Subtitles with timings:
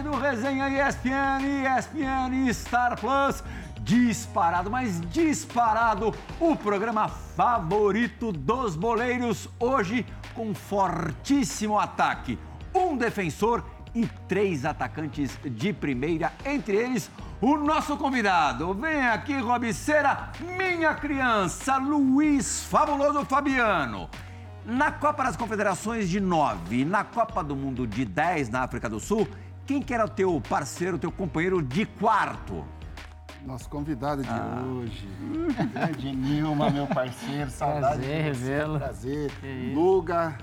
[0.00, 3.44] Do Resenha ESPN, ESPN Star Plus.
[3.80, 9.50] Disparado, mas disparado, o programa favorito dos boleiros.
[9.60, 12.38] Hoje, com fortíssimo ataque.
[12.74, 13.62] Um defensor
[13.94, 18.72] e três atacantes de primeira, entre eles o nosso convidado.
[18.72, 24.08] Vem aqui, Robiceira, minha criança, Luiz Fabuloso Fabiano.
[24.64, 29.00] Na Copa das Confederações de 9 na Copa do Mundo de 10 na África do
[29.00, 29.28] Sul,
[29.72, 32.62] quem que era o teu parceiro, teu companheiro de quarto?
[33.42, 34.62] Nosso convidado de ah.
[34.66, 35.08] hoje,
[35.72, 37.96] grande Nilma, meu parceiro, saudade.
[38.02, 38.78] Prazer, revê-lo.
[38.78, 39.32] Prazer.
[39.74, 40.36] Luga,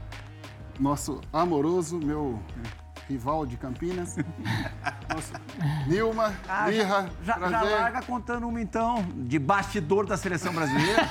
[0.79, 2.41] nosso amoroso, meu
[3.07, 4.15] rival de Campinas.
[5.13, 5.39] Nossa,
[5.85, 11.07] Nilma, ah, Lirra, já, já, já, larga contando uma então, de bastidor da seleção brasileira.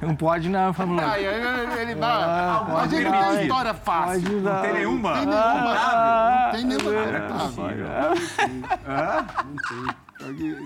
[0.00, 0.98] Não pode não, Fábio.
[1.00, 1.98] Ah, ele, ele.
[2.02, 4.40] Ah, a gente tem história fácil.
[4.40, 5.14] Não, não tem nenhuma?
[5.14, 5.74] Não tem nenhuma.
[5.76, 6.92] Ah, não tem nenhuma.
[9.44, 10.08] Não tem.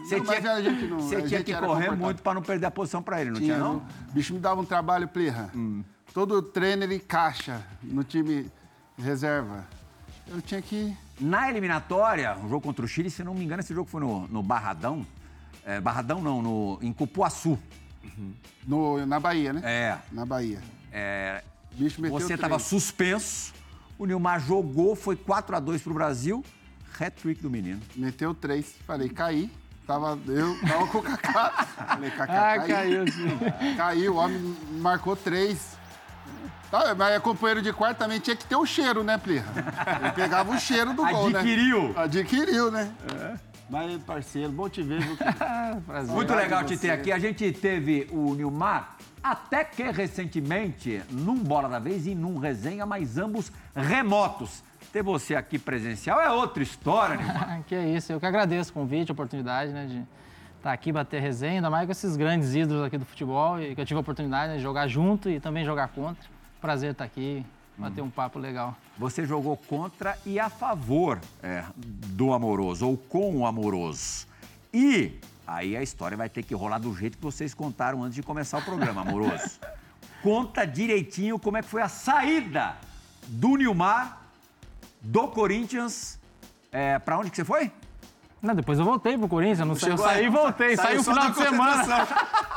[0.04, 3.30] Você tinha, não, você tinha que correr muito para não perder a posição para ele,
[3.30, 3.76] não tinha, tinha não?
[4.08, 5.50] O bicho me dava um trabalho, Plirra.
[5.54, 5.84] Hum.
[6.14, 8.50] Todo treino ele caixa no time
[8.98, 9.66] reserva
[10.32, 10.96] eu tinha que.
[11.20, 14.26] Na eliminatória, o jogo contra o Chile, se não me engano, esse jogo foi no,
[14.28, 15.06] no Barradão.
[15.64, 17.58] É, Barradão não, no, em Cupuaçu.
[18.04, 18.32] Uhum.
[18.66, 19.60] No, na Bahia, né?
[19.64, 19.98] É.
[20.10, 20.60] Na Bahia.
[20.92, 21.42] É,
[22.10, 23.52] você estava suspenso,
[23.98, 26.44] o Nilmar jogou, foi 4 a 2 pro Brasil,
[27.00, 27.80] hat-trick do menino.
[27.96, 29.50] Meteu três, falei, caí.
[29.86, 31.50] Tava, eu tava com o Kaká.
[31.88, 33.04] Falei, Kaká, ah, caiu.
[33.76, 35.76] Caiu, o homem marcou três.
[36.70, 39.52] Tá, mas é companheiro de quarto também tinha que ter o cheiro, né, Plirra?
[40.00, 41.40] Ele pegava o cheiro do gol, né?
[41.40, 41.92] Adquiriu.
[41.98, 42.90] Adquiriu, né?
[43.14, 43.51] É.
[43.72, 45.00] Mas, parceiro, bom te ver.
[45.00, 45.16] Viu?
[45.86, 46.14] Prazer.
[46.14, 47.10] Muito legal te ter aqui.
[47.10, 52.84] A gente teve o Nilmar, até que recentemente, num Bola da Vez e num Resenha,
[52.84, 54.62] mas ambos remotos.
[54.92, 57.62] Ter você aqui presencial é outra história, Nilmar.
[57.66, 58.12] que é isso.
[58.12, 60.08] Eu que agradeço o convite, a oportunidade, né, de estar
[60.64, 63.80] tá aqui, bater resenha, ainda mais com esses grandes ídolos aqui do futebol, e que
[63.80, 66.28] eu tive a oportunidade de jogar junto e também jogar contra.
[66.60, 67.42] Prazer estar aqui,
[67.82, 68.76] bater um papo legal.
[68.96, 74.26] Você jogou contra e a favor é, do amoroso, ou com o amoroso.
[74.72, 78.22] E aí a história vai ter que rolar do jeito que vocês contaram antes de
[78.22, 79.58] começar o programa, amoroso.
[80.22, 82.76] Conta direitinho como é que foi a saída
[83.26, 84.22] do Nilmar,
[85.00, 86.18] do Corinthians.
[86.70, 87.72] É, para onde que você foi?
[88.42, 91.30] Não, depois eu voltei pro Corinthians, não sei, eu saí e voltei, saí o final
[91.30, 92.08] de semana.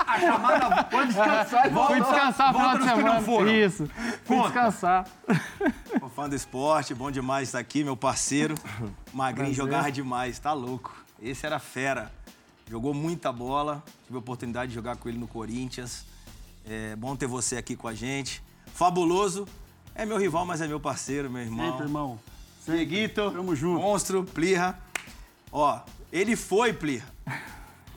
[0.08, 1.94] A chamada pode descansar e volta.
[1.94, 3.22] Fui descansar no final de semana.
[3.22, 3.90] Não Isso,
[4.24, 5.08] fui descansar.
[6.00, 8.56] Sou fã do esporte, bom demais estar aqui, meu parceiro.
[9.14, 9.72] Magrinho Prazer.
[9.72, 10.92] jogava demais, tá louco.
[11.22, 12.12] Esse era fera.
[12.68, 16.04] Jogou muita bola, tive a oportunidade de jogar com ele no Corinthians.
[16.68, 18.42] É bom ter você aqui com a gente.
[18.74, 19.48] Fabuloso.
[19.94, 21.70] É meu rival, mas é meu parceiro, meu irmão.
[21.70, 22.20] Sempre, irmão.
[22.66, 23.82] Seguito, Tamo junto.
[23.82, 24.80] Monstro, Plirra.
[25.58, 25.80] Ó,
[26.12, 27.02] ele foi, Pli.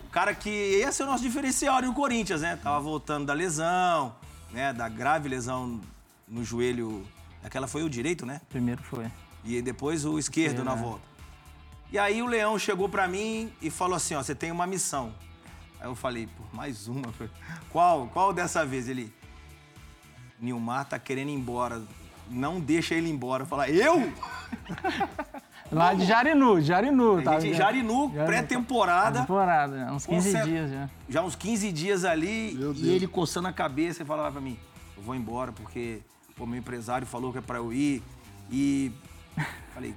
[0.06, 2.54] O cara que ia ser o nosso diferencial no Corinthians, né?
[2.54, 4.14] Tava voltando da lesão,
[4.52, 4.72] né?
[4.72, 5.80] Da grave lesão
[6.28, 7.04] no joelho.
[7.42, 8.41] Aquela foi o direito, né?
[8.48, 9.10] Primeiro foi.
[9.44, 10.76] E depois o esquerdo na é.
[10.76, 11.02] volta.
[11.90, 15.12] E aí o Leão chegou para mim e falou assim, ó, você tem uma missão.
[15.81, 17.12] Aí eu falei, pô, mais uma.
[17.70, 18.06] Qual?
[18.06, 18.88] Qual dessa vez?
[18.88, 19.12] Ele,
[20.38, 21.82] Nilmar tá querendo ir embora.
[22.31, 23.44] Não deixa ele embora.
[23.66, 24.12] Eu eu?
[25.70, 27.23] Lá de Jarinu, Jarinu.
[27.23, 29.20] Tá, de Jarinu, pré-temporada.
[29.20, 30.91] Temporada, uns 15 dias já.
[31.09, 34.59] Já uns 15 dias ali, e ele coçando a cabeça e falava pra mim,
[34.97, 36.00] eu vou embora porque
[36.38, 38.03] o meu empresário falou que é pra eu ir.
[38.50, 38.91] E
[39.75, 39.94] falei,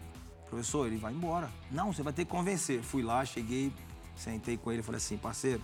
[0.50, 1.50] professor, ele vai embora.
[1.72, 2.82] Não, você vai ter que convencer.
[2.82, 3.72] Fui lá, cheguei,
[4.16, 5.62] sentei com ele e falei assim, parceiro,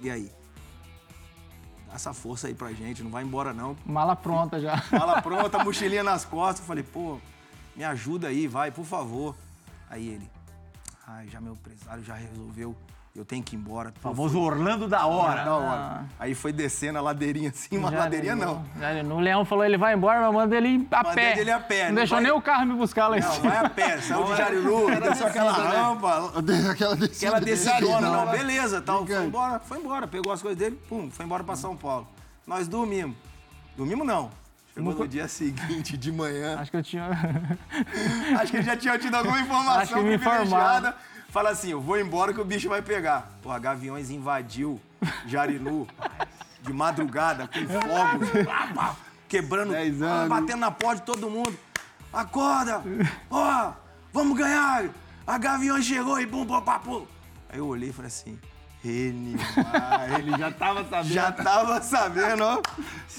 [0.00, 0.30] e aí?
[1.88, 3.76] Dá essa força aí pra gente, não vai embora não.
[3.86, 4.82] Mala pronta já.
[4.90, 6.60] Mala pronta, mochilinha nas costas.
[6.60, 7.18] Eu falei, pô,
[7.76, 9.36] me ajuda aí, vai, por favor.
[9.90, 10.30] Aí ele,
[11.06, 12.74] ai, já meu empresário já resolveu,
[13.14, 13.92] eu tenho que ir embora.
[13.96, 15.44] O famoso Orlando da hora.
[15.44, 15.80] Da hora.
[15.80, 16.04] Ah.
[16.18, 18.64] Aí foi descendo a ladeirinha assim, uma já ladeirinha não.
[19.04, 19.16] não.
[19.16, 21.40] O Leão falou, ele vai embora, mas manda ele a Mandei pé.
[21.40, 21.82] ele a pé.
[21.84, 22.24] Não, não deixou vai...
[22.24, 23.34] nem o carro me buscar lá em cima.
[23.36, 26.32] Não, vai a pé, saiu de Jariru, desceu aquela rampa.
[26.70, 27.36] Aquela descida.
[27.36, 29.06] Aquela decidona, não, beleza, tal.
[29.06, 32.06] Foi embora, foi embora, pegou as coisas dele, pum, foi embora pra São Paulo.
[32.46, 33.16] Nós dormimos.
[33.76, 34.30] Dormimos não.
[34.76, 36.58] Chegou no dia seguinte, de manhã.
[36.58, 37.08] Acho que eu tinha.
[38.38, 40.94] Acho que ele já tinha tido alguma informação privilegiada.
[41.30, 43.32] Fala assim: eu vou embora que o bicho vai pegar.
[43.42, 44.78] Pô, Gaviões invadiu
[45.26, 45.88] Jarinu
[46.60, 48.96] de madrugada, com fogo,
[49.26, 49.72] quebrando,
[50.28, 51.58] batendo na porta de todo mundo.
[52.12, 52.82] Acorda!
[53.30, 53.72] Ó,
[54.12, 54.90] vamos ganhar!
[55.26, 57.08] A Gaviões chegou e bum, bum, papo.
[57.48, 58.38] Aí eu olhei e falei assim:
[58.86, 60.10] Renimar.
[60.18, 61.12] Ele já tava sabendo.
[61.12, 62.62] Já tava sabendo, ó.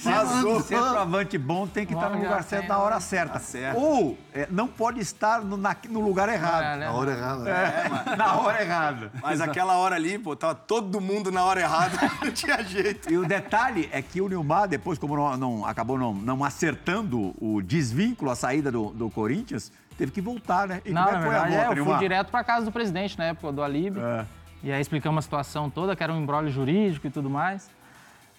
[0.04, 0.62] Vazou.
[0.62, 3.02] Centroavante bom tem que estar no Vamos lugar certo tem, na hora né?
[3.02, 3.34] certa.
[3.34, 3.78] Tá certo.
[3.80, 6.64] Ou é, não pode estar no, na- no lugar errado.
[6.64, 6.86] É, né?
[6.86, 7.50] Na hora errada.
[7.50, 9.12] É, na hora errada.
[9.22, 11.98] Mas aquela hora ali, pô, tava todo mundo na hora errada.
[12.24, 13.12] Não tinha jeito.
[13.12, 17.34] E o detalhe é que o Nilmar, depois, como não, não- acabou não, não acertando
[17.40, 20.82] o desvínculo, a saída do, do Corinthians, teve que voltar, né?
[20.86, 22.00] E Não, como é que foi a volta, é, eu fui Nilmar?
[22.00, 24.00] direto para casa do presidente na época do Alibe.
[24.00, 24.26] É.
[24.64, 27.70] E aí explicamos a situação toda, que era um embrólio jurídico e tudo mais.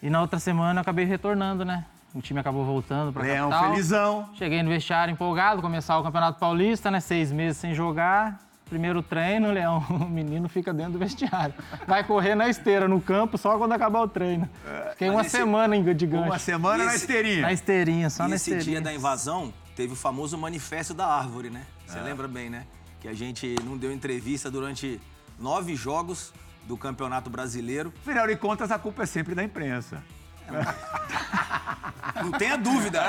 [0.03, 1.85] E na outra semana eu acabei retornando, né?
[2.15, 3.71] O time acabou voltando para Leão capital.
[3.71, 4.29] felizão.
[4.35, 7.01] Cheguei no vestiário empolgado, começar o Campeonato Paulista, né?
[7.01, 8.41] Seis meses sem jogar.
[8.69, 11.55] Primeiro treino, Leão, o menino fica dentro do vestiário.
[11.87, 14.49] Vai correr na esteira, no campo, só quando acabar o treino.
[14.91, 16.25] Fiquei uma esse- semana em de gancho.
[16.27, 17.43] Uma semana na Esse- esteirinha.
[17.43, 18.81] Na esteirinha, só E na esse esteirinha.
[18.81, 21.63] dia da invasão, teve o famoso manifesto da árvore, né?
[21.87, 22.65] Você lembra bem, né?
[23.01, 25.01] Que a gente não deu entrevista durante
[25.39, 26.33] nove jogos
[26.65, 27.93] do Campeonato Brasileiro.
[28.03, 30.03] Afinal de contas, a culpa é sempre da imprensa.
[32.23, 33.03] Não tenha dúvida.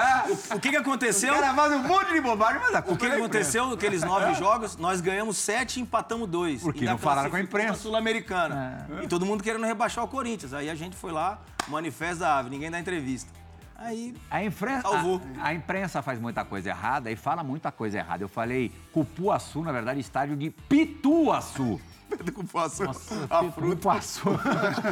[0.51, 1.33] O, o que, que aconteceu?
[1.33, 3.67] O cara faz um monte de bobagem, mas a O culpa que, é que aconteceu
[3.67, 4.77] naqueles nove jogos?
[4.77, 6.61] Nós ganhamos sete e empatamos dois.
[6.61, 7.69] Porque não falaram com a imprensa.
[7.69, 8.87] na Sul-Americana.
[9.01, 10.53] E todo mundo querendo rebaixar o Corinthians.
[10.53, 13.31] Aí a gente foi lá, manifesto da ave, ninguém dá entrevista.
[13.75, 18.23] Aí A, imprensa, a, a imprensa faz muita coisa errada e fala muita coisa errada.
[18.23, 21.79] Eu falei Cupuaçu, na verdade, estádio de Pituaçu.
[22.09, 23.89] Pedro Cupuaçu, Nossa, a fruta.
[23.89, 24.33] passou.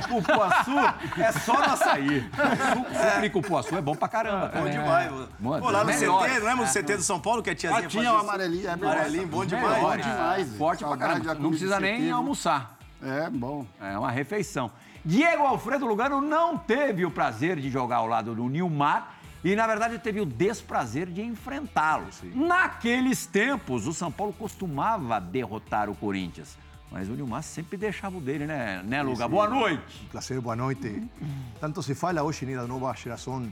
[0.07, 0.77] Cupuaçu
[1.21, 2.21] é só no açaí.
[2.21, 4.47] Suco, suco de cupuaçu é bom pra caramba.
[4.47, 4.69] Bom cara.
[4.69, 5.61] demais, mano.
[5.61, 5.99] Pô, lá no melhores.
[6.33, 8.69] CT, não lembra no CT do São Paulo que a tiazinha Ah, tinha o amarelinho.
[8.69, 8.85] É bom.
[8.85, 9.81] Amarelinho, bom demais.
[9.81, 10.55] Bom demais.
[10.57, 11.33] Forte pra caramba.
[11.35, 12.77] Não precisa nem almoçar.
[13.01, 13.65] É, bom.
[13.81, 14.71] É uma refeição.
[15.03, 19.65] Diego Alfredo Lugano não teve o prazer de jogar ao lado do Nilmar e, na
[19.65, 22.05] verdade, teve o desprazer de enfrentá-lo.
[22.33, 26.57] Naqueles tempos, o São Paulo costumava derrotar o Corinthians.
[26.92, 29.28] Mas o Nilmar sempre deixava o dele, né, né Luga?
[29.28, 30.06] Boa noite.
[30.06, 31.04] Un placer, boa noite.
[31.60, 33.51] Tanto se fala hoje né, da nova geração de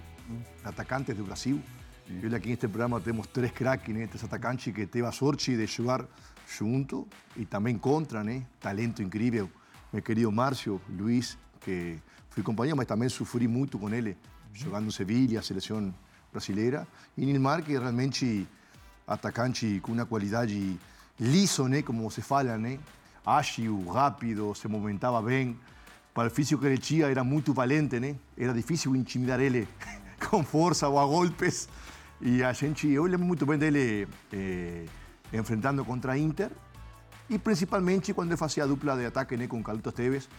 [0.64, 1.62] atacantes do Brasil.
[2.08, 5.56] E olha aqui neste programa temos três craques, né, três atacantes que teve a sorte
[5.56, 6.06] de jogar
[6.48, 8.46] junto e também contra, né?
[8.60, 9.50] Talento incrível.
[9.92, 11.98] Meu querido Márcio, Luiz, que
[12.30, 14.16] fui companheiro, mas também sofri muito com ele,
[14.54, 15.94] jogando em Sevilha, a seleção
[16.32, 16.88] brasileira.
[17.18, 18.48] E Nilmar, que realmente
[19.08, 20.80] atacante com uma qualidade
[21.20, 22.80] liso, né, como se fala, né?
[23.25, 25.57] Ágil, rápido, se movimentava bem.
[26.13, 28.16] Para o físico que ele tinha, era muito valente, né?
[28.38, 29.68] Era difícil intimidar ele
[30.30, 31.68] com força ou a golpes.
[32.22, 34.86] E a gente, eu lembro muito bem dele eh,
[35.33, 36.50] enfrentando contra a Inter.
[37.29, 40.29] E principalmente quando ele fazia a dupla de ataque né, com Carlitos Teves.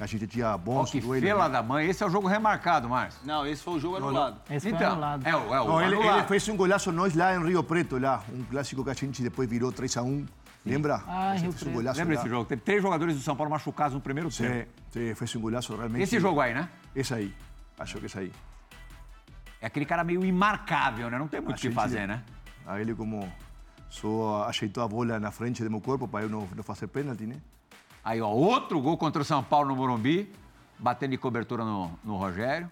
[0.00, 1.24] A gente tinha bons que duelos.
[1.26, 1.52] fela né?
[1.52, 1.88] da mãe.
[1.88, 3.20] Esse é o jogo remarcado, Márcio.
[3.24, 4.40] Não, esse foi o jogo anulado.
[4.50, 5.24] Esse foi Então, anulado.
[5.24, 7.96] é o, é o Não, ele, ele fez um golaço nós lá em Rio Preto,
[7.96, 8.22] lá.
[8.32, 10.26] Um clássico que a gente depois virou 3 a 1
[10.64, 11.02] Lembra?
[11.06, 11.70] Ah, Esse um Preto.
[11.70, 12.20] golaço Lembra lá.
[12.20, 12.44] esse jogo?
[12.46, 14.68] Teve três jogadores do São Paulo machucados no primeiro tempo.
[14.90, 16.02] Fez um golaço realmente.
[16.02, 16.68] Esse jogo aí, né?
[16.96, 17.34] Esse aí.
[17.78, 18.32] Acho que esse aí.
[19.60, 21.18] É aquele cara meio imarcável, né?
[21.18, 22.22] Não tem muito o A que fazer, né?
[22.66, 23.30] A ele como
[23.90, 27.26] só ajeitou a bola na frente do meu corpo para eu não, não fazer pênalti,
[27.26, 27.36] né?
[28.02, 30.30] Aí, ó, outro gol contra o São Paulo no Morumbi,
[30.78, 32.70] batendo de cobertura no, no Rogério.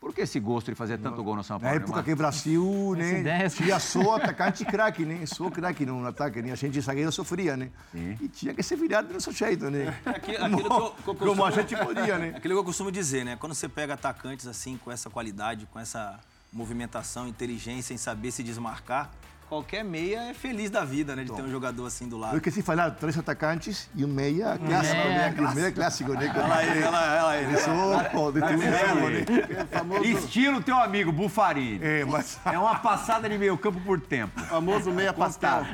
[0.00, 1.76] Por que esse gosto de fazer tanto gol no São Na Paulo?
[1.76, 2.04] época Neymar?
[2.06, 5.26] que o Brasil, né, tinha só atacante craque, né?
[5.26, 6.52] Só craque no ataque, né?
[6.52, 7.68] A gente zagueiro sofria, né?
[7.92, 8.16] Sim.
[8.18, 9.94] E tinha que se virar do nosso jeito, né?
[10.06, 12.28] Aqui- aquilo que eu- que eu como a gente podia, né?
[12.34, 13.36] Aquilo que eu costumo dizer, né?
[13.38, 16.18] Quando você pega atacantes assim, com essa qualidade, com essa
[16.50, 19.10] movimentação, inteligência em saber se desmarcar,
[19.50, 21.24] qualquer meia é feliz da vida, né?
[21.24, 22.36] De ter um jogador assim do Eu lado.
[22.36, 25.34] esqueci de falar, três atacantes e um meia clássico, meia né?
[25.40, 26.32] Um meia clássico, né?
[26.36, 27.56] Olha ele, olha ela, olha ele.
[27.56, 29.66] Só de tudo, né?
[29.72, 31.80] Famoso, Estilo teu amigo Bufarini.
[31.82, 32.38] É, mas...
[32.44, 34.38] É uma passada de meio campo por tempo.
[34.42, 35.66] famoso meia pastel.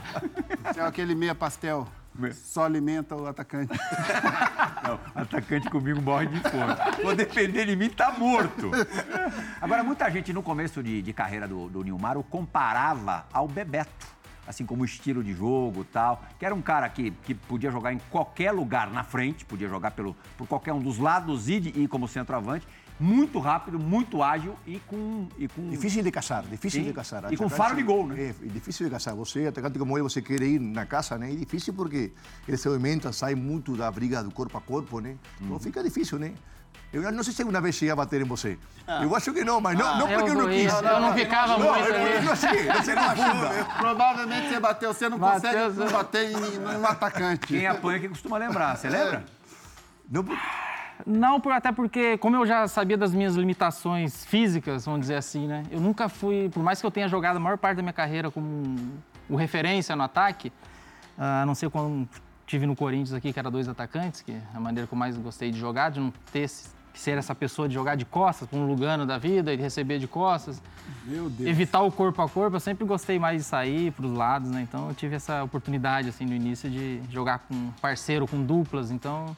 [0.74, 1.86] É aquele meia pastel.
[2.32, 3.72] Só alimenta o atacante.
[4.86, 7.02] Não, atacante comigo morre de fome.
[7.02, 8.70] Vou depender de mim, tá morto.
[9.60, 14.16] Agora, muita gente no começo de, de carreira do, do Nilmar o comparava ao Bebeto.
[14.46, 16.22] Assim como o estilo de jogo e tal.
[16.38, 19.90] Que era um cara que, que podia jogar em qualquer lugar na frente, podia jogar
[19.90, 22.66] pelo, por qualquer um dos lados e, de- e como centroavante.
[22.98, 25.28] Muito rápido, muito ágil e com.
[25.38, 26.86] E com Difícil de casar, difícil Sim.
[26.86, 27.30] de casar.
[27.30, 28.16] E com faro de gol, né?
[28.18, 29.14] É, é difícil de casar.
[29.14, 31.30] Você, atacante como ele, você quer ir na casa, né?
[31.30, 32.12] É difícil porque
[32.48, 35.10] ele se movimenta, sai muito da briga do corpo a corpo, né?
[35.40, 35.46] Uhum.
[35.46, 36.32] Então fica difícil, né?
[36.92, 38.56] Eu não sei se alguma vez cheguei a bater em você.
[39.02, 40.72] Eu acho que não, mas não, não Eu porque eu não quis.
[40.72, 43.64] eu não ficava não, muito é eu achei, não se confunda.
[43.78, 47.46] Provavelmente você bateu, você não Bateu, consegue você- bater em, no atacante.
[47.48, 49.24] Quem apanha que costuma lembrar, você lembra?
[50.08, 50.24] Não,
[51.04, 55.46] Não, por- até porque, como eu já sabia das minhas limitações físicas, vamos dizer assim,
[55.46, 55.64] né?
[55.70, 58.30] Eu nunca fui, por mais que eu tenha jogado a maior parte da minha carreira
[58.30, 58.90] como um-
[59.28, 60.52] o referência no ataque,
[61.18, 62.08] ah, a não ser quando
[62.46, 65.16] tive no Corinthians aqui, que era dois atacantes, que é a maneira que eu mais
[65.18, 66.48] gostei de jogar, de não ter
[66.94, 70.06] ser essa pessoa de jogar de costas, com um Lugano da vida e receber de
[70.08, 70.62] costas.
[71.04, 71.46] Meu Deus.
[71.50, 74.62] Evitar o corpo a corpo, eu sempre gostei mais de sair para os lados, né?
[74.62, 79.36] Então eu tive essa oportunidade, assim, no início de jogar com parceiro, com duplas, então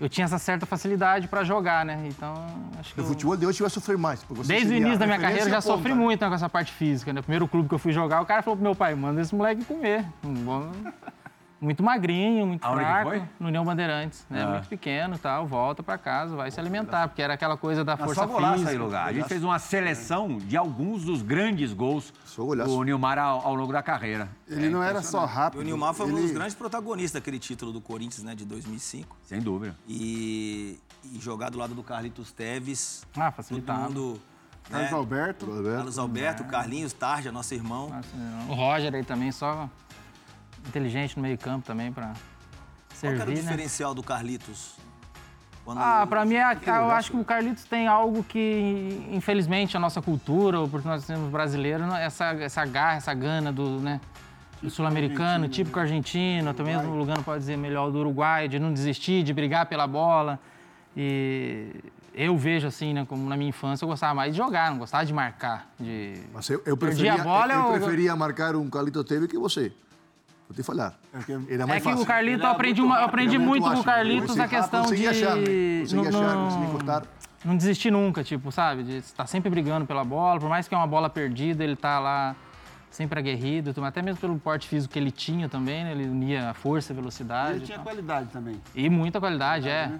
[0.00, 2.06] eu tinha essa certa facilidade para jogar, né?
[2.08, 2.34] Então,
[2.78, 3.00] acho que.
[3.00, 3.08] No eu...
[3.10, 4.24] futebol de hoje vai sofrer mais.
[4.44, 6.02] Desde o início da minha carreira eu já sofri ponta.
[6.02, 7.20] muito né, com essa parte física, né?
[7.20, 9.34] O primeiro clube que eu fui jogar, o cara falou pro meu pai, manda esse
[9.34, 10.04] moleque comer.
[11.64, 13.10] Muito magrinho, muito Aonde fraco.
[13.10, 13.22] foi?
[13.40, 14.42] No União Bandeirantes, né?
[14.42, 14.50] Ah.
[14.52, 18.14] Muito pequeno tal, volta para casa, vai se alimentar, porque era aquela coisa da força
[18.22, 18.70] só golaço física.
[18.70, 19.08] aí, lugar.
[19.08, 23.72] A gente fez uma seleção de alguns dos grandes gols do Nilmar ao, ao longo
[23.72, 24.28] da carreira.
[24.48, 25.60] Ele não era só E rápido.
[25.60, 26.22] o Nilmar foi um ele...
[26.22, 29.16] dos grandes protagonistas daquele título do Corinthians, né, de 2005.
[29.24, 29.74] Sem dúvida.
[29.88, 33.04] E, e jogar do lado do Carlitos Teves.
[33.16, 33.88] Ah, Todo facilitava.
[33.88, 34.16] Né?
[34.70, 35.46] Carlos Alberto.
[35.46, 37.90] Carlos Alberto, Carlinhos, Tarja, nosso irmão.
[38.48, 39.68] O Roger aí também, só
[40.66, 42.14] inteligente no meio campo também para Qual
[43.00, 43.40] que era o servir, né?
[43.42, 44.74] diferencial do Carlitos?
[45.64, 49.80] Quando- Ah, pra mim, é- eu acho que o Carlitos tem algo que, infelizmente, a
[49.80, 53.98] nossa cultura, ou porque nós somos brasileiros, essa, essa garra, essa gana do, né,
[54.62, 58.72] do sul-americano, típico argentino, até mesmo o Lugano pode dizer melhor, do Uruguai, de não
[58.74, 60.38] desistir, de brigar pela bola.
[60.94, 61.74] E
[62.14, 65.04] eu vejo assim, né, como na minha infância, eu gostava mais de jogar, não gostava
[65.06, 65.70] de marcar.
[65.80, 66.20] De...
[66.32, 69.38] Mas eu, eu Perdi preferia, a bola, eu, eu- preferia marcar um Carlito Teve que
[69.38, 69.72] você.
[70.48, 70.94] Vou te falar.
[71.48, 72.02] Era É mais que fácil.
[72.04, 73.84] o Carlitos, Ele eu era aprendi, muito uma- eu aprendi Era muito com o.
[73.84, 75.06] Carlitos Você a questão de...
[75.08, 75.80] achar, né?
[75.80, 77.02] Conseguia não- achar, cortar.
[77.44, 78.82] não desistir nunca, tipo, sabe?
[78.82, 81.98] De estar sempre brigando pela bola, por mais que é uma bola perdida, ele tá
[81.98, 82.36] lá
[82.90, 85.92] sempre aguerrido, até mesmo pelo porte físico que ele tinha também, né?
[85.92, 87.54] Ele unia a força e velocidade.
[87.54, 87.84] Ele e tinha tal.
[87.86, 88.60] qualidade também.
[88.74, 89.90] E muita qualidade, é.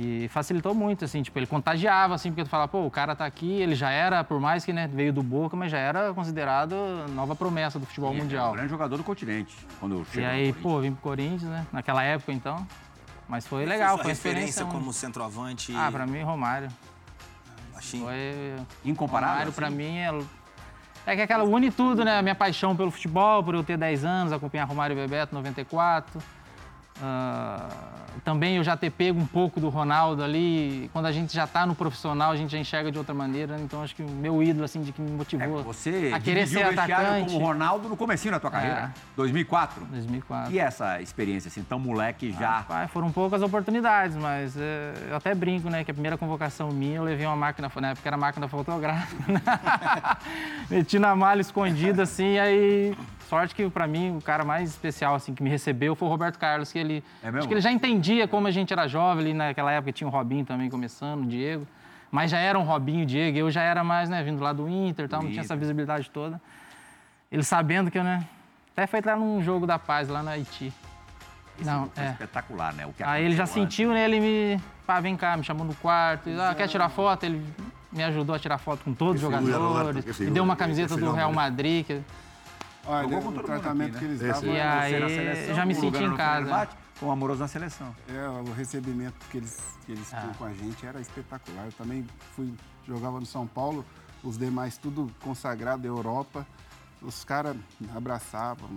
[0.00, 3.26] E facilitou muito, assim, tipo, ele contagiava, assim, porque tu fala, pô, o cara tá
[3.26, 6.76] aqui, ele já era, por mais que né, veio do Boca, mas já era considerado
[7.14, 8.52] nova promessa do futebol É o mundial.
[8.52, 9.56] grande jogador do continente.
[9.80, 10.62] Quando E chegou aí, no Corinthians.
[10.62, 11.66] pô, vim pro Corinthians, né?
[11.72, 12.64] Naquela época, então.
[13.28, 14.66] Mas foi Qual legal, foi uma referência experiência.
[14.66, 15.74] um- como centroavante.
[15.76, 16.68] Ah, pra mim, Romário.
[17.74, 18.04] baixinho.
[18.04, 18.54] Foi.
[18.84, 19.60] Incomparável, Romário, assim?
[19.60, 20.18] pra mim, é.
[21.06, 22.18] É que aquela une tudo, né?
[22.18, 26.20] A minha paixão pelo futebol, por eu ter 10 anos, acompanhar Romário e Bebeto 94.
[27.02, 27.68] Ah,
[28.24, 30.90] também eu já ter pego um pouco do Ronaldo ali.
[30.92, 33.56] Quando a gente já tá no profissional, a gente já enxerga de outra maneira.
[33.56, 33.62] né?
[33.62, 36.46] Então acho que o meu ídolo, assim, de que me É, motivou você a querer
[36.46, 37.32] ser o atacante.
[37.32, 38.92] como Ronaldo no comecinho da tua carreira.
[38.94, 39.00] É.
[39.16, 39.84] 2004.
[39.86, 40.52] 2004.
[40.52, 42.58] E essa experiência, assim, tão moleque já...
[42.58, 45.84] Rapaz, foram poucas oportunidades, mas é, eu até brinco, né?
[45.84, 49.32] Que a primeira convocação minha eu levei uma máquina, na época era máquina fotográfica.
[49.32, 49.40] né?
[50.68, 52.96] Meti na mala escondida, assim, aí.
[53.28, 56.38] Sorte que pra mim o cara mais especial assim que me recebeu foi o Roberto
[56.38, 57.38] Carlos, que ele É mesmo?
[57.40, 60.10] acho que ele já entendia como a gente era jovem ali naquela época tinha o
[60.10, 61.66] Robinho também começando, o Diego,
[62.10, 64.66] mas já era um Robinho, o Diego, eu já era mais, né, vindo lá do
[64.66, 66.40] Inter, e tal, não tinha essa visibilidade toda.
[67.30, 68.24] Ele sabendo que eu, né,
[68.72, 70.72] até foi lá num jogo da paz lá no Haiti.
[71.62, 72.10] Não, Foi é.
[72.12, 72.86] espetacular, né?
[72.86, 73.52] O que Aí ele já antes.
[73.52, 74.04] sentiu, né?
[74.04, 74.60] Ele me.
[74.86, 76.30] Pá, vem cá, me chamou no quarto.
[76.40, 77.24] Ah, quer tirar foto?
[77.24, 77.44] Ele
[77.92, 80.18] me ajudou a tirar foto com todos os figura, jogadores.
[80.20, 81.10] Me deu uma camiseta do.
[81.12, 81.84] Real Madrid.
[81.84, 82.00] que-
[82.88, 84.10] Olha, Jogou com o todo tratamento aqui, que né?
[84.12, 84.32] eles Esse.
[84.32, 84.60] davam, E Você
[84.94, 86.68] aí, na seleção, já me senti em casa.
[86.98, 87.94] Com amoroso na seleção.
[88.08, 90.20] é, o recebimento que eles, que eles Ah.
[90.20, 91.66] tinham com a gente era espetacular.
[91.66, 92.04] Eu também
[92.34, 92.52] fui,
[92.86, 93.84] jogava no São Paulo,
[94.24, 96.46] os demais tudo consagrado Europa.
[97.00, 97.56] Os caras
[97.94, 98.68] abraçavam,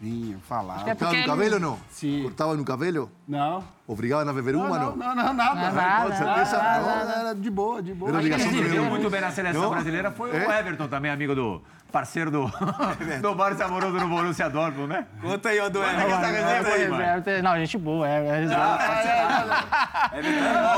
[0.00, 0.84] vinham, falavam.
[0.84, 1.78] que é Cortava no ele- cabelo ou não?
[1.90, 2.22] Sim.
[2.22, 3.10] Cortava no cabelo?
[3.28, 3.62] Não.
[3.86, 4.96] Obrigavam a beber Não, uma não, não?
[4.96, 5.54] não, não, nada.
[5.54, 8.10] Não, nada, certeza, não, era de boa, de boa.
[8.10, 9.70] Era Quem obrigação se deu muito bem na seleção Não?
[9.70, 10.46] brasileira foi É?
[10.48, 11.60] o Everton, também amigo do
[11.92, 12.46] parceiro do,
[13.20, 15.06] do Maurício Amoroso no Borussia Dortmund, né?
[15.20, 16.12] Conta aí, ó, do Conta Everton.
[16.14, 17.02] essa resenha aí, mano.
[17.02, 18.26] Everton- Não, gente boa, é.
[18.26, 18.56] é, é né?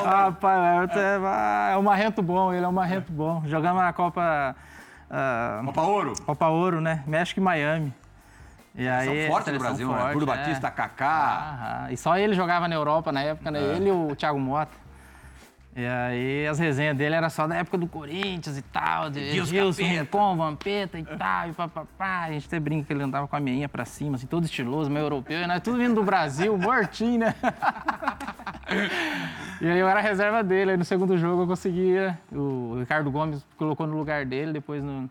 [0.05, 3.43] Rapaz, o Everton é, é um marrento bom, ele é um marrento bom.
[3.47, 4.57] Jogamos na Copa.
[5.11, 6.13] ah, Copa Ouro.
[6.25, 7.03] Copa Ouro, né?
[7.07, 7.93] México e Miami.
[8.75, 9.99] E aí, São fortes do seleção Brasil, né?
[9.99, 10.37] forte, Bruno é.
[10.37, 11.83] Batista, Kaká.
[11.83, 11.93] Aham.
[11.93, 13.61] E só ele jogava na Europa na época, né?
[13.77, 14.83] Ele e o Thiago Mota.
[15.75, 19.83] E aí as resenhas dele era só da época do Corinthians e tal, de Gilson.
[19.83, 22.25] Rincon, Vampeta e tal, e papapá.
[22.25, 24.91] A gente até brinca que ele andava com a meinha pra cima, assim, todo estiloso,
[24.91, 25.41] meio europeu.
[25.41, 27.35] E nós tudo vindo do Brasil, mortinho, né?
[29.63, 30.73] e aí eu era reserva dele.
[30.73, 32.19] Aí no segundo jogo eu conseguia.
[32.31, 35.09] O Ricardo Gomes colocou no lugar dele, depois no...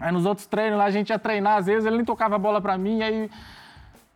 [0.00, 2.38] Aí nos outros treinos lá a gente ia treinar, às vezes ele nem tocava a
[2.38, 3.30] bola pra mim, aí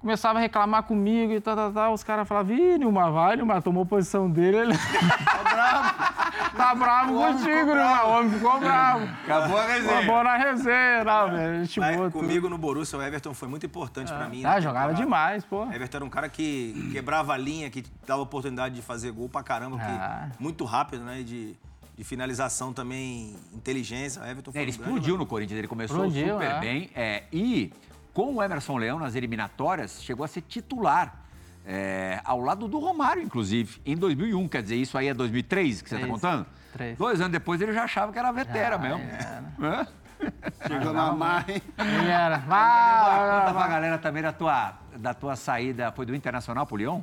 [0.00, 1.92] começava a reclamar comigo e tal, tal, tal.
[1.92, 4.56] Os caras falavam, ih, Nilmar, vai, Nilmar, tomou a posição dele.
[4.58, 4.74] Ele...
[5.24, 6.18] tá bravo.
[6.56, 8.06] Tá bravo contigo, Nilmar.
[8.06, 9.04] O homem ficou bravo.
[9.24, 10.02] Acabou a resenha.
[10.02, 11.64] bom na resenha, não, velho.
[11.64, 14.44] Gente Mas comigo no Borussia, o Everton foi muito importante pra mim.
[14.44, 15.04] Ah, jogava temporada.
[15.04, 15.64] demais, pô.
[15.72, 19.42] Everton era um cara que quebrava a linha, que dava oportunidade de fazer gol pra
[19.42, 20.28] caramba, Ah.
[20.40, 21.20] muito rápido, né?
[21.20, 21.56] e De,
[21.98, 24.22] de finalização também, inteligência.
[24.22, 26.60] O Everton foi É, ele um grande explodiu no Corinthians, ele começou Explodiu, super é.
[26.60, 26.90] bem.
[26.94, 27.72] é, e
[28.14, 31.24] com o Emerson Leão nas eliminatórias, chegou a ser titular
[31.70, 34.48] É, ao lado do Romário, inclusive, em 2001.
[34.48, 36.46] Quer dizer, isso aí é 2003 que você está contando?
[36.72, 36.96] Três.
[36.96, 39.02] Dois anos depois ele já achava que era vetera Já mesmo.
[39.02, 39.86] era.
[39.86, 40.68] É?
[40.68, 41.60] Chegou na mar, hein?
[41.78, 42.38] Ele era.
[42.38, 45.92] Conta Vai, pra galera também da tua, da tua saída.
[45.92, 47.02] Foi do Internacional pro Lyon?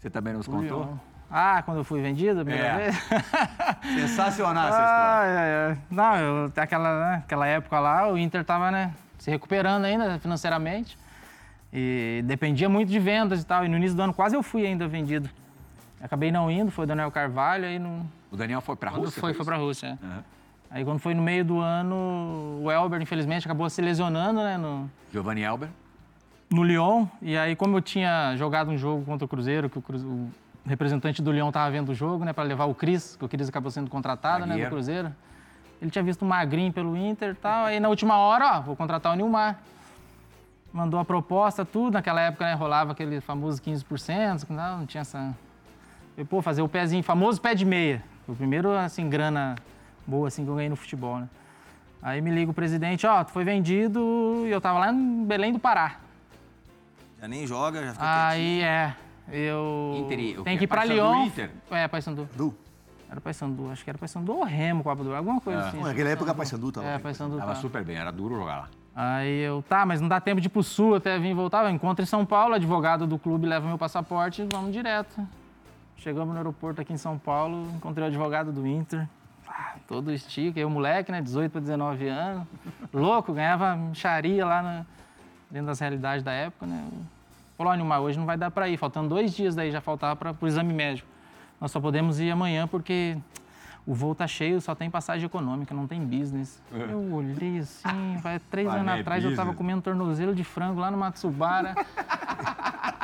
[0.00, 0.98] Você também nos contou?
[1.30, 2.76] Ah, quando eu fui vendido a primeira É.
[2.90, 2.96] vez?
[4.08, 5.68] Sensacional essa história.
[5.70, 5.78] Ai.
[5.90, 10.96] Não, eu, aquela, né, aquela época lá, o Inter tava, né, se recuperando ainda financeiramente.
[11.72, 13.64] E dependia muito de vendas e tal.
[13.64, 15.28] E no início do ano quase eu fui ainda vendido.
[16.00, 18.06] Acabei não indo, foi o Daniel Carvalho, aí não.
[18.30, 19.20] O Daniel foi pra Quando Rússia?
[19.20, 19.86] foi, foi pra Rússia.
[20.02, 20.06] é.
[20.06, 20.24] Aham.
[20.70, 24.90] Aí quando foi no meio do ano, o Elber, infelizmente, acabou se lesionando, né, no,
[25.12, 25.68] Giovanni Elber.
[26.50, 27.06] no Lyon.
[27.22, 30.28] E aí, como eu tinha jogado um jogo contra o Cruzeiro, que o, Cruze- o
[30.66, 33.48] representante do Lyon estava vendo o jogo, né, para levar o Cris, que o Cris
[33.48, 35.14] acabou sendo contratado, né, do Cruzeiro.
[35.80, 37.66] Ele tinha visto o Magrinho pelo Inter e tal.
[37.66, 39.58] Aí, na última hora, ó, vou contratar o Nilmar.
[40.72, 41.94] Mandou a proposta, tudo.
[41.94, 45.34] Naquela época, né, rolava aquele famoso 15%, não, não tinha essa...
[46.16, 48.02] E, pô, fazer o pezinho, famoso pé de meia.
[48.24, 49.54] Foi o primeiro, assim, grana
[50.06, 51.28] boa, assim, que eu ganhei no futebol, né.
[52.02, 55.52] Aí me liga o presidente, ó, tu foi vendido e eu tava lá em Belém
[55.52, 55.96] do Pará.
[57.20, 58.30] Já nem joga, já fica quietinho.
[58.30, 58.94] Aí é.
[59.30, 59.94] Eu.
[60.04, 61.24] Inter e- o Tem que ir pra Lyon.
[61.26, 61.50] Inter?
[61.70, 62.28] É, Paysandu.
[62.36, 62.54] Du.
[63.10, 65.68] Era Paysandu, acho que era Paysandu ou Remo, Copa do alguma coisa Ah.
[65.68, 65.80] assim.
[65.80, 66.98] Naquela época Paysandu tava É.
[66.98, 67.36] Paysandu.
[67.36, 68.68] Tava super bem, era duro jogar lá.
[68.94, 71.64] Aí eu, tá, mas não dá tempo de ir pro sul até vir e voltar.
[71.64, 75.20] Eu encontro em São Paulo, advogado do clube leva meu passaporte e vamos direto.
[75.96, 79.06] Chegamos no aeroporto aqui em São Paulo, encontrei o advogado do Inter.
[79.48, 82.46] Ah, todo estica, eu moleque, né, 18 para 19 anos.
[82.92, 84.86] Louco, ganhava micharia lá na-
[85.50, 86.84] dentro das realidades da época, né.
[87.56, 90.14] Falou, olha, Nilmar, hoje não vai dar para ir, faltando dois dias daí, já faltava
[90.14, 91.08] para o exame médico.
[91.60, 93.16] Nós só podemos ir amanhã porque
[93.86, 96.62] o voo tá cheio, só tem passagem econômica, não tem business.
[96.70, 99.56] Eu olhei assim, vai três anos não é atrás eu tava business.
[99.56, 101.74] comendo tornozelo de frango lá no Matsubara.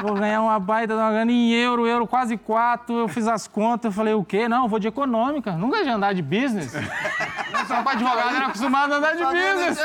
[0.03, 2.99] Vou ganhar uma baita de uma grana em euro, euro quase quatro.
[2.99, 4.49] Eu fiz as contas, eu falei, o quê?
[4.49, 5.53] Não, eu vou de econômica.
[5.53, 6.75] Nunca de andar de business.
[6.75, 9.79] Eu sou pra advogado, era acostumado a andar de business.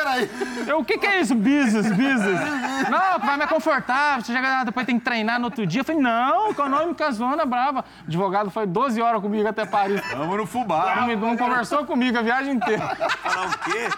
[0.67, 2.39] Eu, o que, que é isso, business, business?
[2.89, 5.81] Não, vai me confortável, você chega lá, depois tem que treinar no outro dia.
[5.81, 7.85] Eu falei, não, econômica, zona brava.
[8.03, 10.01] O advogado foi 12 horas comigo até Paris.
[10.15, 10.95] Vamos no fubá.
[10.95, 12.87] Não, não conversou comigo a viagem inteira.
[13.21, 13.89] Falar o quê?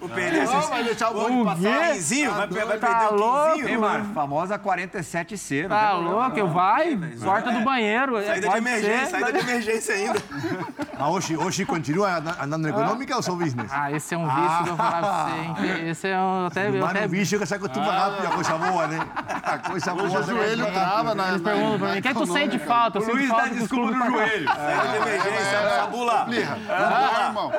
[0.00, 0.68] Vou perder esses...
[0.68, 1.78] vai deixar o O bonde passar.
[1.86, 1.92] quê?
[1.92, 2.30] Quinzinho?
[2.30, 3.68] Vai, vai Tá perder o quinzinho?
[3.68, 5.66] Ei, Mar, famosa 47 C.
[5.68, 8.20] Tá louco, vai, porta do banheiro.
[8.24, 9.10] Saída de emergência, ser.
[9.10, 10.20] saída de emergência ainda.
[11.02, 13.72] Ah, hoje, hoje continua anda- andando na econômica ou só business?
[13.72, 15.88] Ah, esse é um vício que eu falava pra você, hein?
[15.88, 16.44] Esse é um.
[16.46, 18.98] Até, eu Mano, até bicho que se acostuma rápido a coisa boa, né?
[19.42, 20.04] A coisa boa.
[20.04, 21.28] Hoje o joelho trava na.
[21.30, 22.98] Eles perguntam pra mim, o que, é tu sente falta?
[22.98, 24.46] O Luiz falta dá desculpa no joelho.
[24.46, 26.26] Saída de emergência, Fabula.
[26.68, 27.52] Dá, irmão.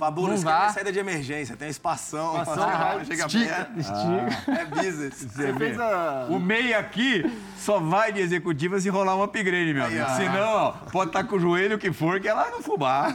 [0.00, 2.34] Fabula, isso é saída de emergência, tem espação.
[3.06, 3.46] Chega Estica.
[3.46, 4.50] perto.
[4.50, 5.14] É business.
[5.32, 7.24] Você fez a- O MEI aqui
[7.56, 10.06] só vai de executiva se rolar um upgrade, meu amigo.
[10.16, 13.14] Senão, ó, pode estar com o joelho o que for, que é lá no fubá.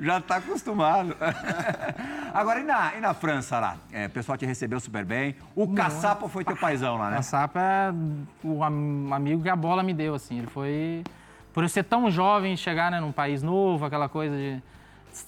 [0.00, 1.14] Já tá acostumado.
[2.32, 3.76] Agora, e na, e na França lá?
[3.92, 5.36] É, o pessoal te recebeu super bem.
[5.54, 7.18] O Caçapa foi teu paizão lá, né?
[7.18, 7.92] A Sapa é
[8.42, 10.38] o am- amigo que a bola me deu, assim.
[10.38, 11.04] Ele foi.
[11.52, 14.62] Por eu ser tão jovem, chegar né, num país novo, aquela coisa de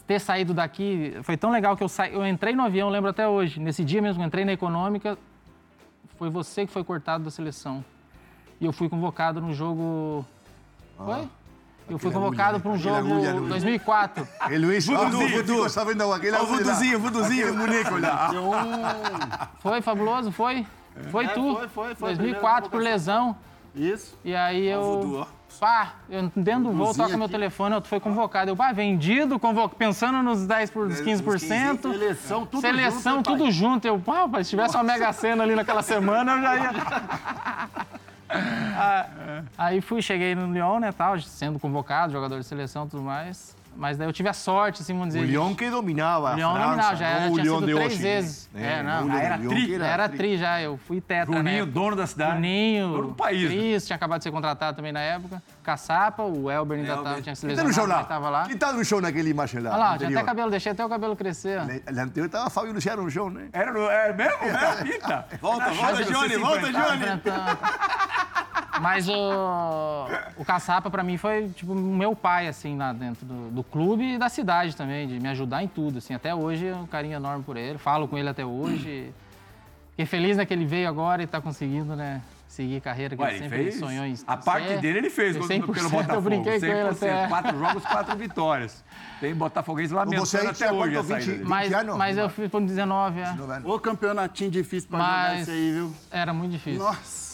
[0.07, 1.16] ter saído daqui.
[1.22, 2.14] Foi tão legal que eu saí.
[2.14, 3.61] Eu entrei no avião, lembro até hoje.
[3.61, 5.16] Nesse dia mesmo, eu entrei na econômica.
[6.18, 7.85] Foi você que foi cortado da seleção.
[8.61, 10.24] E eu fui convocado no jogo.
[10.96, 11.29] Foi?
[11.88, 13.48] Eu fui Aquele convocado agulha, para um aquele jogo agulha, Luiz.
[13.48, 14.29] 2004.
[14.51, 15.53] E Luis, Vuduzinho, ah, Vudu.
[15.55, 17.48] ficou sabendo aquele Ó, o vuduzinho, vuduzinho.
[17.48, 17.77] Aquele.
[19.61, 20.31] Foi fabuloso?
[20.31, 20.66] Foi?
[21.11, 21.55] Foi É, tu.
[21.57, 22.14] foi, foi, foi.
[22.16, 23.37] 2004 por lesão.
[23.74, 24.18] Isso.
[24.24, 25.27] E aí eu.
[25.58, 27.32] Pá, eu dentro do voo, toca meu aqui.
[27.32, 28.50] telefone, eu fui convocado.
[28.50, 29.68] Eu, pá, vendido, convo...
[29.68, 31.38] pensando nos 10 por, nos 15%.
[31.80, 33.52] Seleção, tudo Seleção, junto, tudo pai.
[33.52, 33.84] junto.
[33.87, 36.72] Eu, pá, rapaz, se tivesse uma mega cena ali naquela semana, eu já ia.
[38.30, 39.06] Ah,
[39.56, 43.56] Aí fui, cheguei no Lyon, né, tal, sendo convocado, jogador de seleção e tudo mais.
[43.76, 45.20] Mas daí eu tive a sorte, assim, vamos dizer.
[45.20, 47.92] O Lyon que dominava O Lyon França, dominava, já não era, tinha Lyon sido três
[47.92, 48.02] hoje.
[48.02, 48.50] vezes.
[48.52, 48.72] né?
[48.78, 51.50] É, não, já era tri, que Era tri já, eu fui tetra, né?
[51.50, 52.35] Juninho, dono da cidade.
[52.35, 53.42] Juninho, Dono do país.
[53.42, 53.57] né?
[53.57, 55.40] Cris, tinha acabado de ser contratado também na época.
[55.68, 57.04] Caçapa, o Elber ainda Elber.
[57.04, 57.98] tava, tinha se Quem tá no show lesionado, lá?
[57.98, 58.46] mas tava lá.
[58.46, 59.70] Quem tá no show naquele imagem lá?
[59.70, 60.18] Olha lá, tinha anterior?
[60.18, 61.61] até cabelo, deixei até o cabelo crescer.
[61.92, 63.48] Na anterior estava Fábio Luciano no show, né?
[63.52, 64.38] Era, no- é mesmo?
[64.44, 65.26] É, Pita.
[65.42, 66.96] Volta, volta, Johnny, volta, Johnny.
[66.96, 67.59] Enfrentando.
[68.81, 73.50] Mas o, o Caçapa, pra mim, foi tipo o meu pai, assim, lá dentro do,
[73.50, 76.14] do clube e da cidade também, de me ajudar em tudo, assim.
[76.14, 79.12] Até hoje, é um carinho enorme por ele, falo com ele até hoje.
[79.90, 83.30] Fiquei feliz né, que ele veio agora e tá conseguindo, né, seguir carreira que Ué,
[83.30, 83.78] ele sempre fez.
[83.78, 84.80] sonhou em A parte ser.
[84.80, 86.14] dele ele fez quando- 100%, pelo Botafogo.
[86.14, 87.12] Eu brinquei com ele 100%.
[87.12, 87.28] até.
[87.28, 88.84] Quatro jogos, quatro vitórias.
[89.20, 91.08] Tem botafoguense lamentando Você até hoje a quanto?
[91.08, 91.26] saída 20?
[91.26, 91.44] dele.
[91.44, 91.96] Mas, anos?
[91.96, 93.32] mas eu fui com 19, é.
[93.34, 93.68] No, velho.
[93.68, 95.92] Ô campeonatinho difícil pra jogar Mas esse aí, viu?
[96.11, 96.82] era muito difícil.
[96.82, 97.28] Nossa.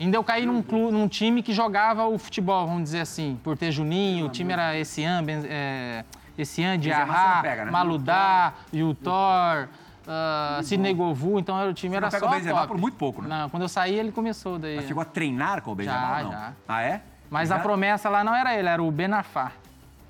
[0.00, 3.58] Ainda eu caí num, clube, num time que jogava o futebol, vamos dizer assim, por
[3.58, 6.04] ter Juninho, o time era esse ano, é,
[6.38, 7.70] esse ano, Diarra, né?
[7.70, 9.68] Maludá, Yutor,
[10.10, 12.68] uh, Sidney Govu, então o time Você era não pega só o Benzema top.
[12.72, 13.28] por muito pouco, né?
[13.28, 14.76] Não, quando eu saí ele começou daí.
[14.76, 16.30] Mas chegou a treinar com o Benzema Já, ou não?
[16.32, 16.52] já.
[16.68, 17.00] Ah, é?
[17.30, 17.56] Mas Já?
[17.56, 19.52] a promessa lá não era ele, era o Benafá,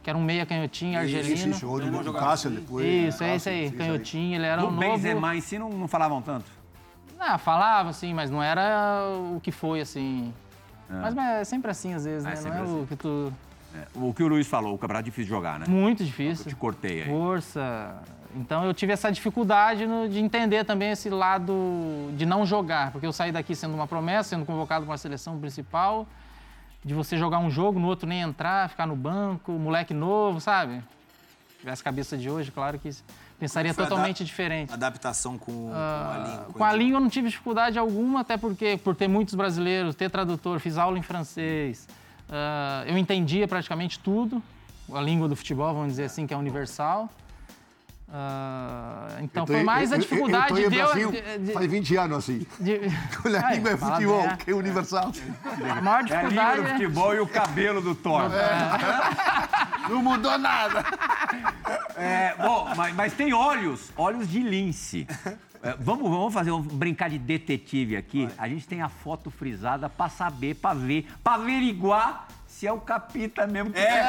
[0.02, 1.36] que era um meia canhotinho argelino.
[1.54, 2.86] sí, jugó en Newcastle después.
[2.86, 4.80] Isso, é Newcastle, esse aí, canhotinho, ele era No um novo...
[4.80, 6.46] Benzema em si não, não falavam tanto?
[7.18, 9.02] Ah, falava assim, mas não era
[9.34, 10.32] o que foi, assim.
[10.88, 12.34] Mas, mas é sempre assim, às vezes, É né?
[12.34, 12.82] Não sempre é assim.
[12.82, 13.32] o que tu...
[13.74, 15.66] É, O que o Luiz falou, o campeonato é difícil de jogar, né?
[15.68, 16.46] Muito Eu difícil.
[16.46, 17.08] te cortei aí.
[17.08, 17.98] Força.
[18.34, 23.06] Então eu tive essa dificuldade no- de entender também esse lado de não jogar, porque
[23.06, 26.06] eu saí daqui sendo uma promessa, sendo convocado para a seleção principal,
[26.84, 30.82] de você jogar um jogo, no outro nem entrar, ficar no banco, moleque novo, sabe?
[31.50, 32.90] Se tivesse cabeça de hoje, claro que
[33.38, 34.72] pensaria totalmente diferente.
[34.72, 36.46] Adaptação com, com a língua.
[36.54, 40.08] Com a língua eu não tive dificuldade alguma, até porque por ter muitos brasileiros, ter
[40.08, 41.86] tradutor, fiz aula em francês,
[42.30, 44.42] ah, eu entendia praticamente tudo,
[44.94, 47.10] a língua do futebol, vamos dizer assim, que é universal.
[48.12, 51.96] Ah, então Estoy- foi mais a eu- eu- dificuldade eu de, Brasil de- faz 20
[51.96, 52.46] anos assim.
[52.58, 52.80] de-
[53.38, 55.12] a língua de fala futebol, bem, que é universal.
[55.76, 58.22] A maior É a língua dificuldade do é- futebol e o cabelo do Thor.
[59.88, 60.84] Não mudou nada.
[61.96, 65.06] É, bom, mas, mas tem olhos, olhos de lince.
[65.62, 68.28] É, vamos, vamos fazer, vamos brincar de detetive aqui.
[68.38, 72.26] A gente tem a foto frisada pra saber, pra ver, pra averiguar
[72.60, 73.72] se é o capita mesmo.
[73.72, 74.04] Que é,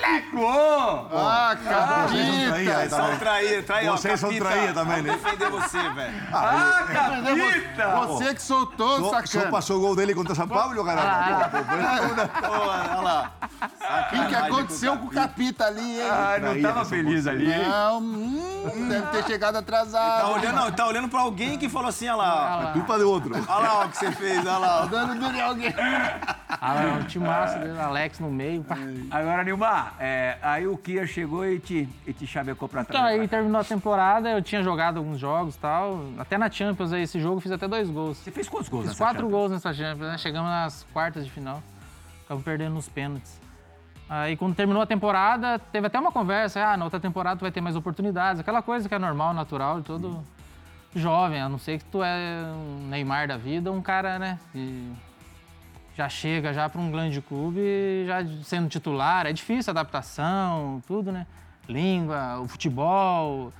[0.00, 1.08] Ficou!
[1.12, 2.88] Ah, Vocês são capita.
[2.88, 3.18] São também.
[3.18, 3.90] traíra, traíra.
[3.90, 5.12] Vocês são traíra também, né?
[5.12, 6.14] defender você, velho.
[6.32, 7.88] Ah, capita!
[8.06, 9.50] Você que soltou, Só, só sacana.
[9.50, 10.76] passou o gol dele contra São Paulo.
[10.76, 10.94] Pô, olha
[13.02, 13.32] lá.
[14.30, 16.08] O que aconteceu com o capita ali, hein?
[16.10, 17.62] Ah, não tava feliz ali, hein?
[17.68, 20.30] Não, hum, deve ter chegado Tá atrasado.
[20.32, 22.70] olhando, não, tá olhando pra alguém que falou assim, olha lá.
[22.72, 23.30] Culpa de outro.
[23.48, 24.86] Olha lá o que você fez, olha lá.
[24.86, 25.74] Dando duro em alguém.
[26.48, 28.62] Ah, é um timaço dele, Alex no meio.
[28.62, 28.76] pá.
[29.10, 33.04] Agora, Nilmar, é, aí o Kia chegou e te, e te chavecou pra trás.
[33.04, 36.04] Então, aí terminou a temporada, eu tinha jogado alguns jogos e tal.
[36.18, 38.18] Até na Champions, aí, esse jogo, eu fiz até dois gols.
[38.18, 39.32] Você fez quantos gols Fiz nessa quatro Champions?
[39.40, 40.18] gols nessa Champions, né?
[40.18, 41.62] Chegamos nas quartas de final.
[42.24, 43.40] Acabamos perdendo nos pênaltis.
[44.12, 46.60] Aí, quando terminou a temporada, teve até uma conversa.
[46.60, 48.40] Ah, na outra temporada tu vai ter mais oportunidades.
[48.40, 50.26] Aquela coisa que é normal, natural de todo
[50.92, 51.40] jovem.
[51.40, 54.36] A não ser que tu é um Neymar da vida, um cara, né?
[54.50, 54.90] que
[55.94, 59.26] já chega já para um grande clube, já sendo titular.
[59.26, 61.24] É difícil a adaptação, tudo, né?
[61.68, 63.52] Língua, o futebol.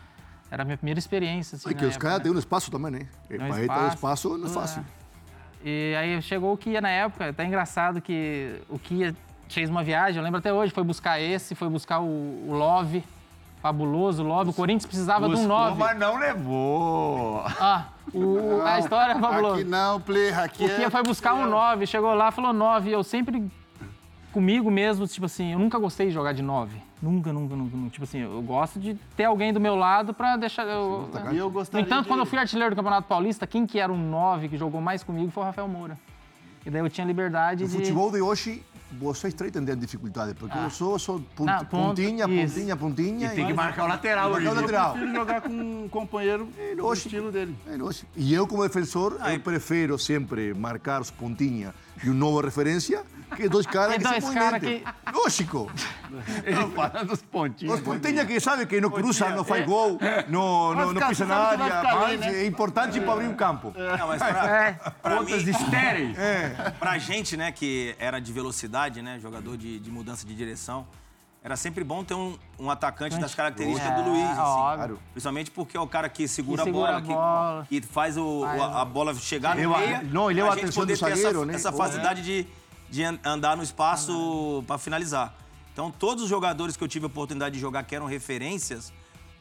[0.51, 1.55] Era a minha primeira experiência.
[1.55, 2.25] Assim, É que os caras né?
[2.25, 3.07] têm um espaço também, né?
[3.31, 4.85] E um um espaço, não é fácil.
[5.65, 9.15] E aí chegou o Kia na época, até engraçado que o Kia
[9.55, 12.05] fez uma viagem, eu lembro até hoje, foi buscar esse, foi buscar o,
[12.49, 13.05] o Love,
[13.63, 14.51] fabuloso Love.
[14.51, 15.79] O Corinthians precisava de um Buscou, 9.
[15.79, 17.43] mas não levou.
[17.61, 19.57] Ah, o- a história é fabulosa.
[19.61, 20.91] Aqui não, play, aqui O é...
[20.91, 22.91] foi buscar um 9, chegou lá, falou 9.
[22.91, 23.45] Eu sempre,
[24.33, 26.77] comigo mesmo, tipo assim, eu nunca gostei de jogar de 9.
[27.03, 27.77] Nunca, nunca, nunca.
[27.77, 27.91] nunca.
[27.91, 30.65] Tipo assim, eu gosto de ter alguém do meu lado pra deixar.
[30.67, 33.67] Eu, E eu no gostaria entanto, de- quando eu fui artilheiro do Campeonato Paulista, quem
[33.67, 35.99] que era o 9 que jogou mais comigo foi o Rafael Moura.
[36.65, 37.77] E daí eu tinha liberdade No de.
[37.77, 38.63] futebol de hoje,
[38.99, 42.55] vocês três têm dificuldades, porque eu sou, sou pon- Não, ponto, pontinha, isso.
[42.55, 43.31] pontinha, pontinha.
[43.31, 44.45] Tem que marcar o lateral hoje.
[44.47, 44.93] Marcar o lateral.
[44.93, 47.07] prefiro jogar com um companheiro do Oxe.
[47.09, 47.57] estilo dele.
[47.71, 48.07] É, lógico.
[48.17, 51.73] E eu, como defensor, eu prefiro sempre marcar os pontinhas
[52.03, 53.03] e um novo referência
[53.37, 54.85] que dois caras E que dois se cara movimentem.
[55.15, 55.71] Lógico.
[56.45, 57.75] Ele falando dos pontinhos.
[57.75, 61.51] Os pontinhas que sabem que não cruza, não faz gol, não, não, não pisa na
[61.51, 62.43] sabe área, mas né?
[62.43, 63.73] é importante para abrir um campo.
[63.77, 64.73] Não, mas pra, É.
[65.03, 66.17] pra Pontas mim, estéreis.
[66.79, 70.87] pra gente, né, que era de velocidade, né, jogador de, de mudança de direção,
[71.43, 74.41] era sempre bom ter um, um atacante das características do Luiz, assim.
[74.41, 74.99] óbvio.
[75.13, 77.67] Principalmente porque é o cara que segura, Que segura a a bola, bola.
[77.67, 80.03] que, que faz o, o- a, a bola chegar no meia.
[80.03, 81.55] não, ele pra a gente atenção poder do ter zagueiro, essa, né?
[81.55, 82.47] essa facilidade de,
[82.91, 85.33] de an- andar no espaço pra finalizar.
[85.81, 88.93] Então, todos os jogadores que eu tive a oportunidade de jogar que eram referências,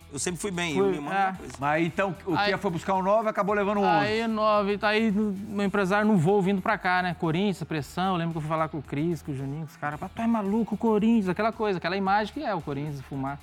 [0.09, 0.73] eu sempre fui bem.
[0.73, 1.47] Fui, Neymar, é.
[1.59, 4.05] Mas então o Aí- Kia foi buscar um 9 acabou levando um 11.
[4.05, 7.13] Aí, nove, tá aí meu empresário no voo vindo pra cá, né?
[7.19, 8.13] Corinthians, pressão.
[8.13, 9.99] Eu lembro que eu fui falar com o Cris, com o Juninho, com os caras.
[10.15, 13.37] Tu é maluco, o Corinthians, aquela coisa, aquela imagem que é o Corinthians, fumar.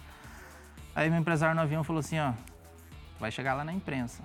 [0.95, 2.33] Aí meu empresário no avião falou assim, ó,
[3.21, 4.23] vai chegar lá na imprensa.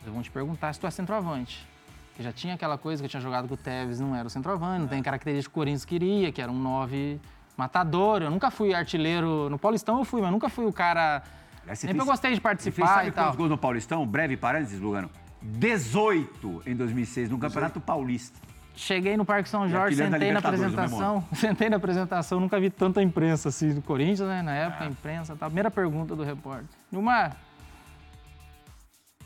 [0.00, 1.66] Eles vão te perguntar se tu é centroavante.
[2.10, 4.30] Porque já tinha aquela coisa que eu tinha jogado com o Tevez, não era o
[4.30, 7.20] centroavante, não tem característica que o Corinthians queria, que era um 9
[7.56, 8.22] matador.
[8.22, 9.48] Eu nunca fui artilheiro.
[9.48, 11.22] No Paulistão eu fui, mas nunca fui o cara.
[11.66, 13.34] Aí você Sempre fez- eu gostei de Você participar sabe e tal.
[13.36, 14.06] gols no Paulistão?
[14.06, 15.08] Breve parênteses, Lugano.
[15.42, 18.38] 18 em 2006 no Campeonato Paulista.
[18.74, 21.24] Cheguei no Parque São Jorge, sentei na o apresentação.
[21.34, 24.42] Sentei na apresentação, nunca vi tanta imprensa assim do Corinthians, né?
[24.42, 25.48] Na época, a imprensa e tal.
[25.50, 26.66] Primeira pergunta do repórter.
[26.90, 27.36] Nilmar,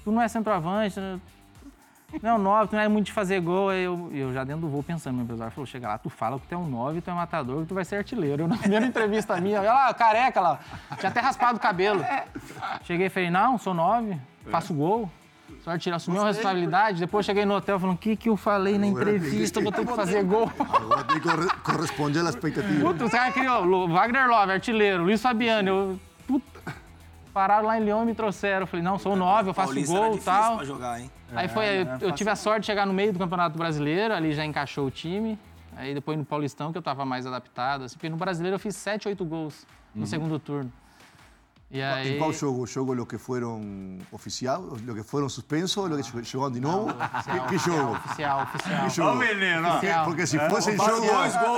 [0.03, 0.99] tu não é centroavante,
[2.23, 3.69] não é 9, tu não é muito de fazer gol.
[3.71, 6.39] Aí eu, eu já dentro do voo pensando, meu empresário falou, chega lá, tu fala
[6.39, 8.45] que tu é um 9, tu é um matador, que tu vai ser artilheiro.
[8.45, 10.59] Eu, na primeira entrevista minha, olha lá, careca lá,
[10.99, 12.05] tinha até raspado o cabelo.
[12.85, 14.17] Cheguei e falei, não, sou 9,
[14.51, 15.11] faço gol.
[15.63, 17.01] Só artilheiro, assumiu a responsabilidade.
[17.01, 19.95] Depois cheguei no hotel falando, o que, que eu falei na entrevista, vou ter que
[19.95, 20.51] fazer gol.
[20.59, 22.81] Agora tem que corre- corresponder à expectativa.
[22.93, 25.69] Puta, os caras criou Wagner Love, artilheiro, Luiz Fabiano.
[25.69, 26.01] Eu,
[27.35, 28.61] pararam lá em Lyon e me trouxeram.
[28.63, 30.57] Eu falei, não, sou nove, eu faço Paulista gol e tal.
[30.57, 31.11] pra jogar, hein?
[31.35, 34.33] Aí foi, eu, eu tive a sorte de chegar no meio do Campeonato Brasileiro, ali
[34.33, 35.37] já encaixou o time.
[35.77, 37.85] Aí depois no Paulistão, que eu tava mais adaptado.
[37.85, 40.73] Assim, porque no Brasileiro eu fiz sete, oito gols no segundo turno.
[41.71, 42.67] Yeah, ¿En cuál jogó?
[42.73, 46.87] ¿Jogó los que fueron oficiados, los que fueron suspensos, los que llegaron de nuevo?
[46.87, 47.91] Oficial, ¿Qué jogó?
[47.93, 48.93] Oficial, oficial.
[48.95, 49.15] ¿Qué jogó?
[49.61, 51.07] No, Porque se fosse em jogo,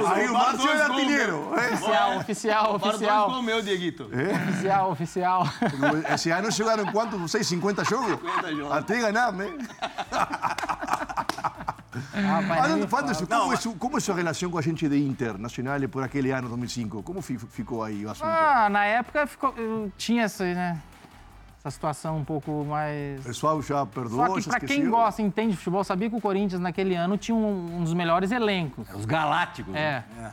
[0.09, 1.51] aí o Márcio era artilheiro.
[1.53, 3.31] Oficial, oficial, oficial.
[3.31, 4.05] Para meu, Dieguito.
[4.05, 5.53] Oficial, oficial.
[6.14, 7.21] Esse ano chegaram quantos?
[7.21, 8.19] Não 50 jogos?
[8.19, 8.73] 50 jogos.
[8.73, 9.53] Até ganhar, né?
[13.28, 17.02] Como, é su, é sua relação com a gente de Internacional por aquele ano 2005?
[17.02, 18.26] Como fi- ficou aí o assunto?
[18.28, 20.80] Ah, na época ficou, eu tinha essa, né,
[21.59, 23.20] essa situação um pouco mais...
[23.20, 26.20] O pessoal já perdoou, Só que pra quem gosta, entende de futebol, sabia que o
[26.20, 28.88] Corinthians naquele ano tinha um, um dos melhores elencos.
[28.94, 29.72] Os galácticos.
[29.72, 30.04] né?
[30.20, 30.30] É.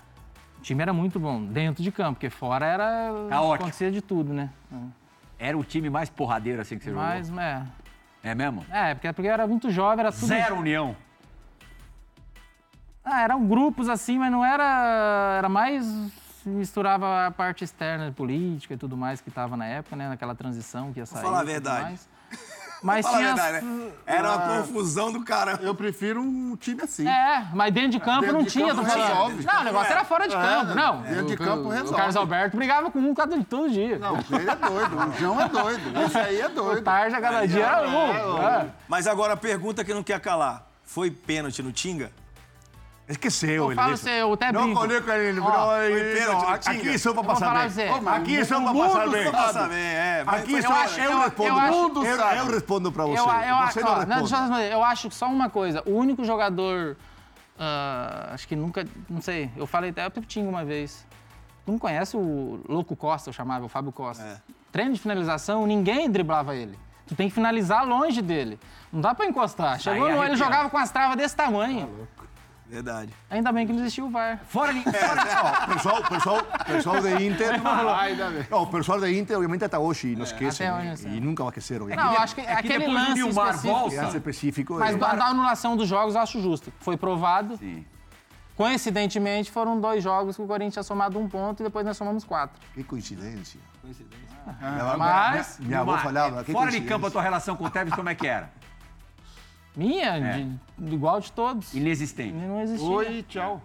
[0.58, 3.12] O time era muito bom, dentro de campo, porque fora era.
[3.30, 3.63] Caótico.
[3.65, 4.49] Acontecia de tudo, né?
[5.38, 7.41] Era o time mais porradeiro assim que você Mas, jogou.
[7.41, 7.63] é.
[8.23, 8.65] É mesmo?
[8.71, 10.26] É, porque, porque eu era muito jovem, era tudo.
[10.28, 10.95] Zero união.
[13.06, 15.36] Ah, eram grupos assim, mas não era.
[15.38, 15.86] Era mais.
[16.46, 20.10] Misturava a parte externa, política e tudo mais que tava na época, né?
[20.10, 21.22] Naquela transição que ia sair.
[21.22, 21.84] falar a verdade.
[21.84, 22.10] mais.
[22.84, 23.34] Mas Fala a tinha.
[23.36, 23.92] verdade, né?
[24.06, 25.58] Era uma confusão do cara.
[25.62, 27.08] Eu prefiro um time assim.
[27.08, 28.76] É, mas dentro de campo Dentro não de tinha.
[28.76, 29.08] campo falando.
[29.08, 29.46] resolve.
[29.46, 30.76] Não, o negócio era fora de campo.
[30.76, 31.94] Não, dentro de o- campo o- resolve.
[31.94, 33.98] O Carlos Alberto brigava com um cada todo dia.
[33.98, 34.98] Não, ele é doido.
[34.98, 36.00] O João é doido.
[36.02, 36.84] Esse aí é O doido.
[36.84, 38.44] Tarja cada dia era um.
[38.50, 38.70] É.
[38.89, 40.68] Mas agora a pergunta que não quer calar.
[40.84, 42.12] Foi pênalti no Tinga?
[43.06, 44.80] Es que seu, Eu ele falo eu até brinco.
[44.80, 45.52] conozco a ele, bro.
[45.52, 47.70] não aqui só para passar bem.
[47.70, 48.10] você.
[48.10, 49.32] Aqui só O para mundo passar bem.
[49.32, 50.24] Passa bem, é.
[50.26, 51.50] Aqui só eu acho- eu eu- respondo.
[51.50, 53.20] eu acho- eu, eu, eu respondo para você.
[53.20, 53.28] Eu, eu,
[53.68, 54.54] você ó, não não, responde.
[54.54, 55.84] deixa eu acho que só uma coisa.
[55.86, 56.96] O único jogador.
[57.60, 58.88] ah, acho que nunca.
[59.10, 59.52] Não sei.
[59.58, 61.06] Eu falei até pro Tinga uma vez.
[61.66, 64.24] Tu não conhece o Louco Costa, eu chamava, o Fábio Costa.
[64.24, 64.38] É.
[64.72, 66.78] Treino de finalização, ninguém driblava ele.
[67.06, 68.58] Tu tem que finalizar longe dele.
[68.92, 69.78] Não dá pra encostar.
[69.80, 72.08] Chegou no, ele jogava com as travas desse tamanho.
[72.74, 73.14] Verdade.
[73.30, 74.40] Ainda bem que não existia o VAR.
[74.48, 74.80] Fora de.
[74.84, 77.62] Não, pessoal, pessoal, pessoal de Inter.
[78.50, 80.64] Não, o pessoal de Inter, obviamente, até hoje não esquece.
[80.64, 80.96] até né?
[81.06, 82.16] E nunca vai esquecer, Não, obviamente.
[82.16, 83.80] eu acho que é que aquele depois o lance Nilmar específico...
[83.80, 84.74] volta, específico.
[84.80, 86.74] Mas é- da, da anulação dos jogos eu acho justo.
[86.80, 87.58] Foi provado.
[87.58, 87.86] Sim.
[88.58, 92.24] Coincidentemente, foram dois jogos que o Corinthians tinha somado um ponto e depois nós somamos
[92.24, 92.60] quatro.
[92.74, 93.60] Que coincidência.
[94.98, 96.44] Mas, Minha avó Nilmar, falava.
[96.44, 96.88] que Fora de coincidência.
[96.88, 98.52] campo, a tua relação com o Tevez, como é que era?
[99.76, 100.46] Minha, É.
[100.78, 101.74] de- igual de todos.
[101.74, 102.34] Inexistente.
[102.34, 102.88] Não existia.
[102.90, 103.62] Oi, tchau.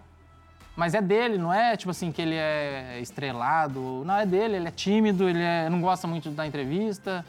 [0.75, 4.03] Mas é dele, não é tipo assim que ele é estrelado.
[4.05, 7.25] Não, é dele, ele é tímido, ele é- não gosta muito da entrevista.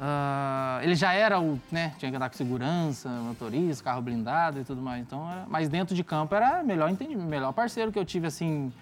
[0.00, 4.64] Ah, ele já era o, né, tinha que andar com segurança, motorista, carro blindado e
[4.64, 5.00] tudo mais.
[5.02, 8.72] Então, era- mas dentro de campo era melhor entendi, melhor parceiro que eu tive assim,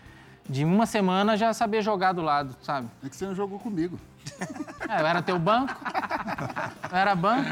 [0.48, 2.88] de uma semana já saber jogar do lado, sabe?
[3.04, 3.98] É que você não jogou comigo.
[4.88, 5.74] É, eu era teu banco.
[6.90, 7.48] Eu era banco.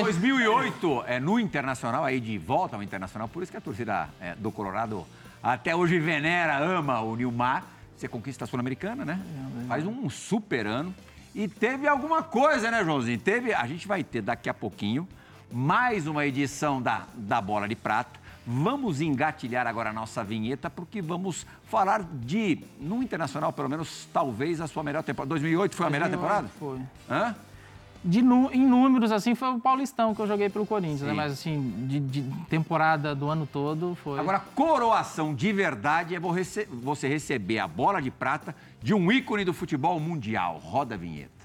[0.00, 4.34] 2008, é, no Internacional, aí de volta ao Internacional, por isso que a torcida é,
[4.34, 5.06] do Colorado
[5.42, 7.64] até hoje venera, ama o Nilmar.
[7.96, 9.20] Você conquista a Sul-Americana, né?
[9.66, 10.94] Faz um super ano.
[11.34, 13.18] E teve alguma coisa, né, Joãozinho?
[13.18, 15.08] Teve, a gente vai ter daqui a pouquinho
[15.52, 18.19] mais uma edição da, da Bola de Prata.
[18.46, 24.60] Vamos engatilhar agora a nossa vinheta, porque vamos falar de, no Internacional, pelo menos, talvez
[24.60, 25.28] a sua melhor temporada.
[25.30, 26.48] 2008 foi a melhor temporada?
[26.58, 26.80] Foi.
[27.08, 27.34] Hã?
[28.02, 31.12] De em números, assim, foi o Paulistão que eu joguei pelo Corinthians, né?
[31.12, 34.18] Mas, assim, de, de temporada do ano todo foi.
[34.18, 39.52] Agora, coroação de verdade é você receber a bola de prata de um ícone do
[39.52, 40.58] futebol mundial.
[40.64, 41.39] Roda a vinheta.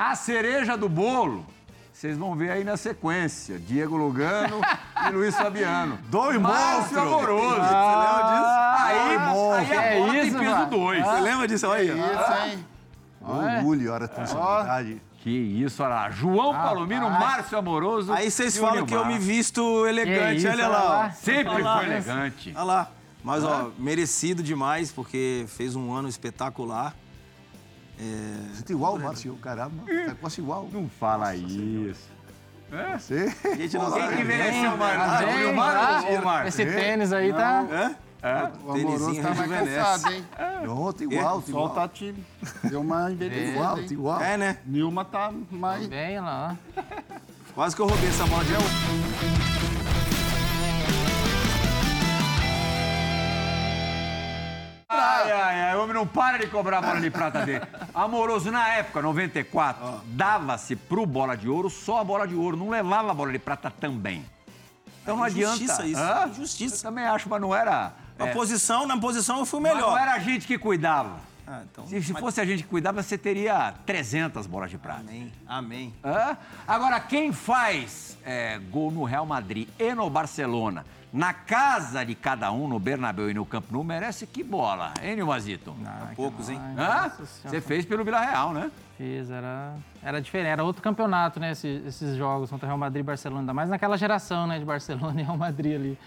[0.00, 1.44] A cereja do bolo,
[1.92, 3.58] vocês vão ver aí na sequência.
[3.58, 4.60] Diego Lugano
[5.08, 5.98] e Luiz Fabiano.
[6.08, 6.98] Dois Márcio monstros.
[7.02, 7.56] Amoroso.
[7.56, 7.60] Você
[7.96, 8.46] lembra disso?
[8.78, 9.32] Aí, aí a É
[9.98, 10.66] bola tem isso, peso mano.
[10.70, 11.04] 2.
[11.04, 11.88] Você lembra disso aí?
[11.88, 12.64] Isso, hein?
[13.20, 15.02] Orgulho, a responsabilidade.
[15.20, 16.10] Que isso, olha lá.
[16.12, 18.12] João Palomino, Márcio Amoroso.
[18.12, 20.84] Aí vocês falam que eu me visto elegante, isso, olha olha lá.
[20.90, 21.10] lá.
[21.10, 21.76] Sempre Olha lá.
[21.78, 22.52] foi elegante.
[22.54, 22.90] Olha lá.
[23.24, 26.94] Mas, ó, merecido demais, porque fez um ano espetacular.
[28.54, 29.82] Você tá igual, Márcio, caramba.
[30.06, 30.68] Tá quase igual.
[30.72, 32.08] Não fala isso.
[32.98, 33.34] Você...
[33.44, 34.16] A gente não Quem sabe.
[34.16, 34.96] que envelheceu mais?
[34.98, 36.08] Tá Ah, o bem, Nilmar tá?
[36.08, 36.48] ou o Márcio?
[36.48, 37.66] Esse tênis aí tá.
[37.70, 37.96] Hã?
[38.20, 38.50] É?
[38.64, 40.24] O Amoroso tá mais cansado, hein?
[40.64, 41.68] Não, tá igual, tá igual.
[41.68, 42.24] Só tá time.
[42.64, 44.20] Deu uma envelhecida, Igual, tá igual.
[44.20, 44.58] É, né?
[44.66, 45.86] Nilma tá mais...
[45.86, 46.56] Bem lá.
[47.54, 48.52] Quase que eu roubei essa bola de
[54.98, 57.64] Ai, ai, ai, o homem não para de cobrar a bola de prata dele.
[57.94, 62.68] Amoroso, na época, 94, dava-se pro bola de ouro só a bola de ouro, não
[62.68, 64.24] levava a bola de prata também.
[65.02, 65.56] Então não adianta.
[65.56, 66.30] Injustiça isso, Hã?
[66.76, 67.92] Eu também acho, mas não era.
[68.18, 69.90] Na é, posição, na posição eu fui mas melhor.
[69.90, 71.27] não era a gente que cuidava.
[71.50, 74.76] Ah, então, Se, se mas- fosse a gente que cuidava, você teria 300 bolas de
[74.76, 75.00] prata.
[75.00, 75.94] Amém, amém.
[76.04, 76.36] Hã?
[76.66, 82.52] Agora, quem faz é, gol no Real Madrid e no Barcelona, na casa de cada
[82.52, 85.74] um, no Bernabéu e no Camp Nou, merece que bola, hein, Nilmazito?
[85.86, 86.60] Ah, que poucos, hein?
[86.76, 87.10] Hã?
[87.44, 88.70] Você fez pelo Vila Real, né?
[88.98, 91.52] Fiz, era, era diferente, era outro campeonato, né?
[91.52, 94.58] Esses, esses jogos contra Real Madrid e Barcelona, ainda mais naquela geração, né?
[94.58, 95.98] De Barcelona e Real Madrid ali.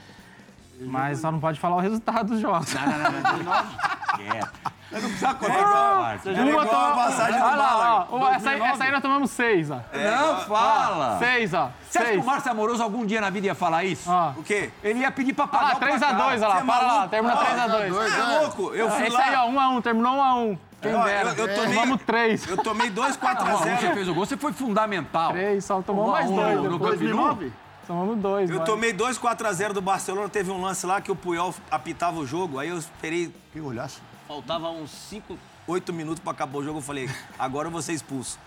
[0.82, 2.71] Mas só não pode falar o resultado dos jogos.
[2.73, 3.43] Não, não, não, não.
[3.43, 4.71] não.
[4.91, 5.01] Quieto.
[5.01, 5.65] Não precisa contar essa
[5.97, 6.30] parte.
[6.30, 9.75] Era igual a passagem ó, ó, essa, aí, essa aí nós tomamos seis, ó.
[9.93, 11.17] Não fala.
[11.19, 11.69] Seis, ó.
[11.89, 12.23] Você acha que Seis.
[12.23, 14.10] o Márcio Amoroso algum dia na vida ia falar isso?
[14.10, 14.30] Ó.
[14.38, 14.69] O quê?
[14.84, 16.21] Ele ia pedir pra Ah pagar lá, o 3x2, placar.
[16.21, 17.89] olha lá, Você é para lá, terminou 3x2.
[17.89, 18.73] Você é louco?
[18.75, 19.23] Eu fui Esse lá.
[19.23, 20.58] aí, ó, 1x1, terminou 1x1.
[20.82, 21.30] Quem Ó, dera.
[21.30, 22.47] eu- eu tomei- Tomamos 3.
[22.49, 25.32] Eu tomei dois 4 Não, a você 0 fez o gol, você foi fundamental.
[25.32, 26.56] 3, só tomou Um mais um dois.
[26.56, 26.80] no depois.
[26.99, 27.25] Camp Nou?
[27.36, 27.54] 2009?
[27.88, 28.49] Tomamos dois.
[28.49, 28.65] Eu vai.
[28.65, 32.19] tomei dois 4 a 0 do Barcelona, teve um lance lá que o Puyol apitava
[32.19, 33.99] o jogo, aí eu esperei, Qué golazo.
[34.31, 37.91] Faltava uns 5, 8 minutos pra acabar o jogo, eu falei, agora eu vou ser
[37.91, 38.39] expulso.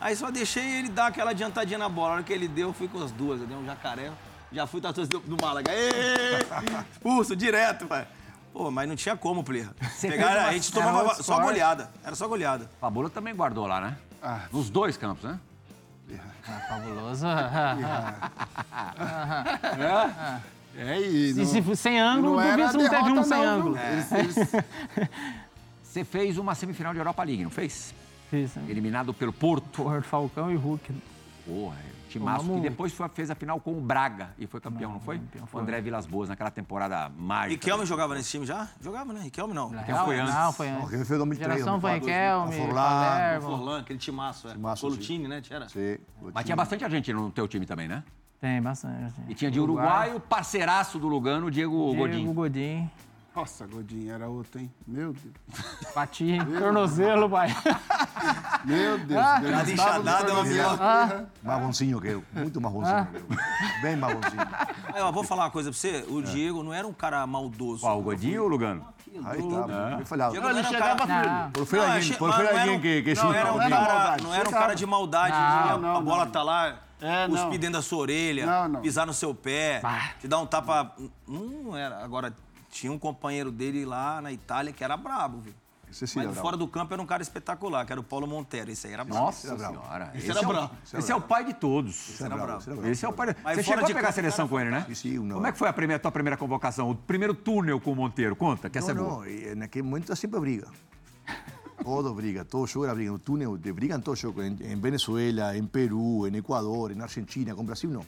[0.00, 2.72] Aí só deixei ele dar aquela adiantadinha na bola, a hora que ele deu, eu
[2.72, 4.12] fui com as duas, eu dei um jacaré,
[4.52, 5.72] já fui torcida do Málaga,
[6.92, 8.06] expulso, direto, pai.
[8.52, 9.68] Pô, mas não tinha como, player.
[9.96, 12.70] Você Pegar, uma- a gente tomava outro só goleada, era só goleada.
[12.80, 13.96] Fabula também guardou lá, né?
[14.22, 14.42] Ah.
[14.52, 15.40] Nos dois campos, né?
[16.68, 17.26] Fabuloso.
[20.76, 23.44] É, e não, se sem ângulo, não duvido era se não teve um sem não,
[23.54, 23.74] ângulo.
[23.74, 23.84] viu?
[23.84, 24.50] Eles- eles-
[25.82, 27.94] Você fez uma semifinal de Europa League, não fez?
[28.30, 28.64] Fiz, né?
[28.68, 29.82] Eliminado pelo Porto.
[29.84, 30.92] Porto, Falcão e Hulk.
[31.46, 31.76] Porra,
[32.08, 35.18] timaço que depois foi- fez a final com o Braga e foi campeão, não, foi?
[35.18, 35.62] campeão O foi.
[35.62, 37.50] André Vilas Boas, naquela temporada mágica.
[37.60, 38.66] Riquelme jogava nesse time já?
[38.80, 39.20] Jogava, né?
[39.22, 39.68] Riquelme não.
[39.68, 40.34] Real, foi antes?
[40.34, 40.90] Não, foi antes.
[40.90, 41.52] que fue 2003.
[41.58, 43.40] Geração foi 2004, Riquelme, Forlán.
[43.40, 44.52] Forlan, aquele timaço, é.
[44.52, 45.40] Timaço, Colutini, né?
[45.40, 45.68] Tinha?
[45.68, 46.00] Sí.
[46.32, 48.02] Mas tinha bastante argentino no teu time também, né?
[48.44, 49.14] Tem bastante.
[49.26, 52.32] E tinha de Uruguai o parceiraço do Lugano, o Diego, Diego Godinho.
[52.34, 52.90] Godinho.
[53.34, 54.70] Nossa, Godinho, era outro, hein?
[54.86, 55.34] Meu Deus.
[55.92, 57.48] Bati, tornozelo, pai.
[58.64, 59.20] Meu Deus.
[59.20, 61.26] Ah, eu do enxadada é uma pior.
[61.42, 62.24] Más bonzinho que eu.
[62.32, 63.26] Muito más bonzinho que eu.
[63.82, 63.98] Bem.
[64.94, 66.04] Aí, ó, vou falar uma coisa pra você.
[66.08, 67.80] O Diego não era um cara maldoso.
[67.80, 68.86] Qual, o Godinho ou o Lugano?
[69.12, 69.96] Está.
[69.96, 70.30] Me falado.
[70.32, 71.42] Diego não era um cara...
[71.44, 73.36] Não, Por Não, achei- por não um- que, que não, chuta.
[73.36, 74.62] era um Não era cara, maldade, não era um chegava.
[74.64, 75.32] cara de maldade.
[75.68, 76.32] Não, de não, a bola não.
[76.32, 77.50] tá lá, É, cuspir não.
[77.58, 78.80] dentro da sua orelha, Não, não.
[78.80, 79.82] pisar no seu pé,
[80.20, 80.92] te dar um tapa.
[81.28, 82.02] Não era.
[82.02, 82.32] Agora,
[82.74, 85.54] tinha um companheiro dele lá na Itália que era brabo, viu?
[85.88, 86.44] Esse sim Mas era bravo.
[86.44, 88.68] fora do campo era um cara espetacular, que era o Paulo Montero.
[88.68, 89.26] Esse aí era brabo.
[89.26, 89.74] Nossa Era bravo.
[89.80, 90.10] senhora.
[90.14, 90.70] Esse Esse, era é, o, bravo.
[90.98, 91.94] esse é o pai de todos.
[92.10, 92.88] Esse era bravo, esse bravo.
[92.88, 93.26] Esse é o pai.
[93.32, 94.84] de- Mas Você chegou a pegar a seleção com ele, né?
[94.92, 96.90] Sim, uma- Como é que foi a primeira, tua primeira convocação?
[96.90, 98.34] O primeiro túnel com o Monteiro?
[98.34, 99.24] Conta, que essa é No, boa.
[99.24, 100.66] no, y en aquel momento siempre briga.
[101.84, 103.12] Todo briga, todo yo era briga.
[103.12, 107.54] En túnel, de brigan todos yo, en, en Venezuela, en Perú, en Ecuador, en Argentina,
[107.54, 108.04] con Brasil no.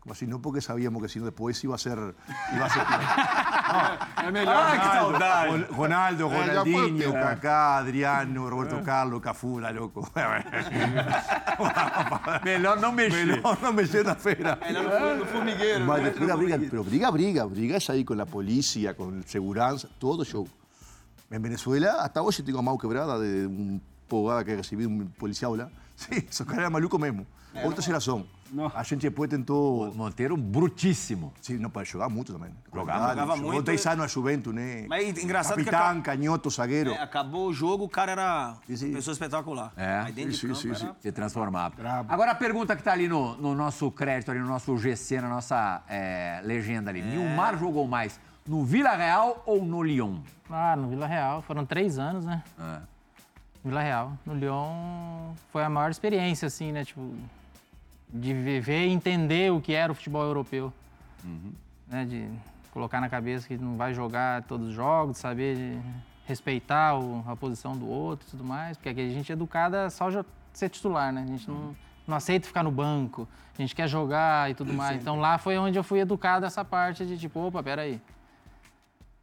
[0.00, 1.98] Con Brasil no porque sabíamos que si no después iba a ser...
[2.54, 2.82] Iba a ser
[4.26, 4.54] É melhor.
[4.56, 5.50] Ai, que saudade.
[5.50, 7.14] Ron- Ronaldo, Eh, ya fue el Ronaldinho, tiempo.
[7.20, 10.08] Kaká, Adriano, Roberto Carlos, Cafú, la loco.
[12.44, 13.26] Melhor não mexer.
[13.26, 14.58] Melhor não mexer na feira.
[15.18, 15.84] no formigueiro.
[15.84, 20.24] Mas después la briga, pero briga, briga, brigas ahí con la policía, con seguridad, todo
[20.24, 20.48] show.
[21.30, 24.88] En Venezuela, hasta hoy yo tengo a mão quebrada de un pogada que recibí de
[24.88, 25.68] un policial lá.
[25.94, 27.26] Sí, esos caras eran maluco mesmo.
[27.64, 27.82] Outra
[28.74, 29.92] A gente depois tentou...
[29.94, 31.32] Monteiro brutíssimo.
[31.40, 32.50] Sim, não, para jogar muito também.
[32.72, 33.66] Jogava, jogava Jogou muito.
[33.66, 34.86] 10 anos na Juventus, né?
[34.88, 36.90] Mas engraçado que Capitão, acaba- canhoto, zagueiro.
[36.90, 38.86] É, acabou o jogo, o cara era sim.
[38.88, 39.72] uma pessoa espetacular.
[39.76, 40.00] É.
[40.04, 40.84] Aí dentro Isso, de isso, campo isso.
[40.86, 41.70] era- Se transformar.
[41.70, 42.12] Brabo.
[42.12, 45.28] Agora a pergunta que tá ali no, no nosso crédito, ali no nosso GC, na
[45.28, 47.02] nossa é, legenda ali.
[47.02, 50.20] Nilmar jogou mais no Vila Real ou no Lyon?
[50.50, 51.42] Ah, no Vila Real.
[51.42, 52.42] Foram três anos, né?
[52.58, 52.78] É.
[53.64, 54.12] Vila Real.
[54.24, 56.84] No Lyon foi a maior experiência, assim, né?
[56.84, 57.12] Tipo,
[58.12, 60.72] de viver e entender o que era o futebol europeu.
[61.86, 62.04] Né?
[62.04, 62.28] De
[62.72, 65.78] colocar na cabeça que não vai jogar todos os jogos, de saber de
[66.26, 68.76] respeitar o- a posição do outro e tudo mais.
[68.76, 70.08] Porque aqui a gente é educada só
[70.52, 71.22] ser titular, né?
[71.22, 71.74] A gente não,
[72.06, 73.26] não aceita ficar no banco,
[73.58, 75.00] a gente quer jogar e tudo mais.
[75.00, 78.00] Então lá foi onde eu fui educado essa parte de tipo, opa, peraí.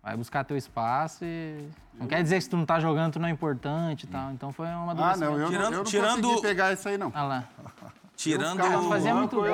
[0.04, 1.68] Vai buscar teu espaço e.
[1.96, 4.32] Não quer dizer que se tu não tá jogando, tu não é importante e tal.
[4.32, 6.98] Então foi uma Ah, não, eu não, Tirando- eu não tirando- consegui pegar isso aí,
[6.98, 7.12] não.
[7.16, 7.44] Ah lá.
[8.16, 8.60] Tirando.
[8.60, 9.46] Eu fazia muito gol.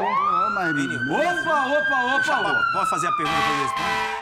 [1.16, 2.62] Opa, opa, opa, opa.
[2.74, 4.22] Pode fazer a pergunta que eu respondo?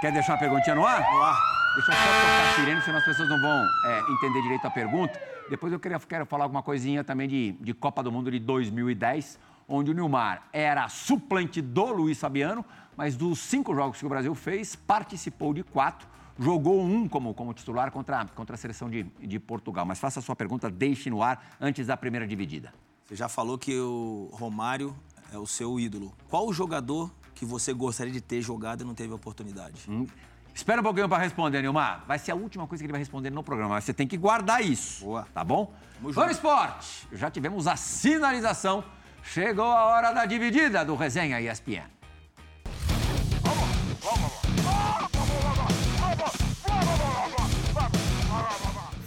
[0.00, 1.00] Quer deixar uma perguntinha no ar?
[1.00, 1.36] No ar.
[1.74, 4.70] Deixa eu só tocar a sirene, senão as pessoas não vão é, entender direito a
[4.70, 5.20] pergunta.
[5.48, 9.38] Depois eu queria, quero falar alguma coisinha também de, de Copa do Mundo de 2010,
[9.68, 12.64] onde o Nilmar era suplente do Luiz Fabiano,
[12.96, 17.52] mas dos cinco jogos que o Brasil fez, participou de quatro, jogou um como, como
[17.54, 19.86] titular contra, contra a seleção de, de Portugal.
[19.86, 22.72] Mas faça a sua pergunta, deixe no ar antes da primeira dividida.
[23.10, 24.96] Você já falou que o Romário
[25.32, 26.14] é o seu ídolo.
[26.28, 29.82] Qual o jogador que você gostaria de ter jogado e não teve oportunidade?
[29.88, 30.06] Hum.
[30.54, 32.04] Espera um pouquinho para responder, Nilmar.
[32.06, 33.74] Vai ser a última coisa que ele vai responder no programa.
[33.74, 35.04] Mas você tem que guardar isso.
[35.04, 35.26] Boa.
[35.34, 35.74] Tá bom?
[36.00, 37.08] Vamos esporte.
[37.10, 38.84] Já tivemos a sinalização.
[39.24, 41.90] Chegou a hora da dividida do Resenha ESPN.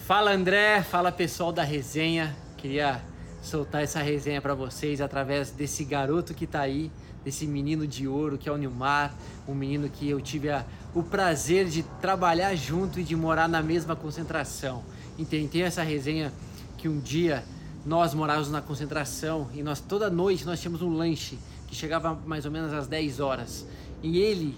[0.05, 2.35] Fala André, fala pessoal da resenha.
[2.57, 3.01] Queria
[3.43, 6.89] soltar essa resenha para vocês através desse garoto que tá aí
[7.23, 9.13] desse menino de ouro que é o Nilmar,
[9.47, 10.65] um menino que eu tive a,
[10.95, 14.83] o prazer de trabalhar junto e de morar na mesma concentração.
[15.19, 16.33] Entendi essa resenha
[16.77, 17.43] que um dia
[17.85, 21.37] nós morávamos na concentração e nós toda noite nós tínhamos um lanche
[21.67, 23.67] que chegava mais ou menos às 10 horas.
[24.01, 24.55] E ele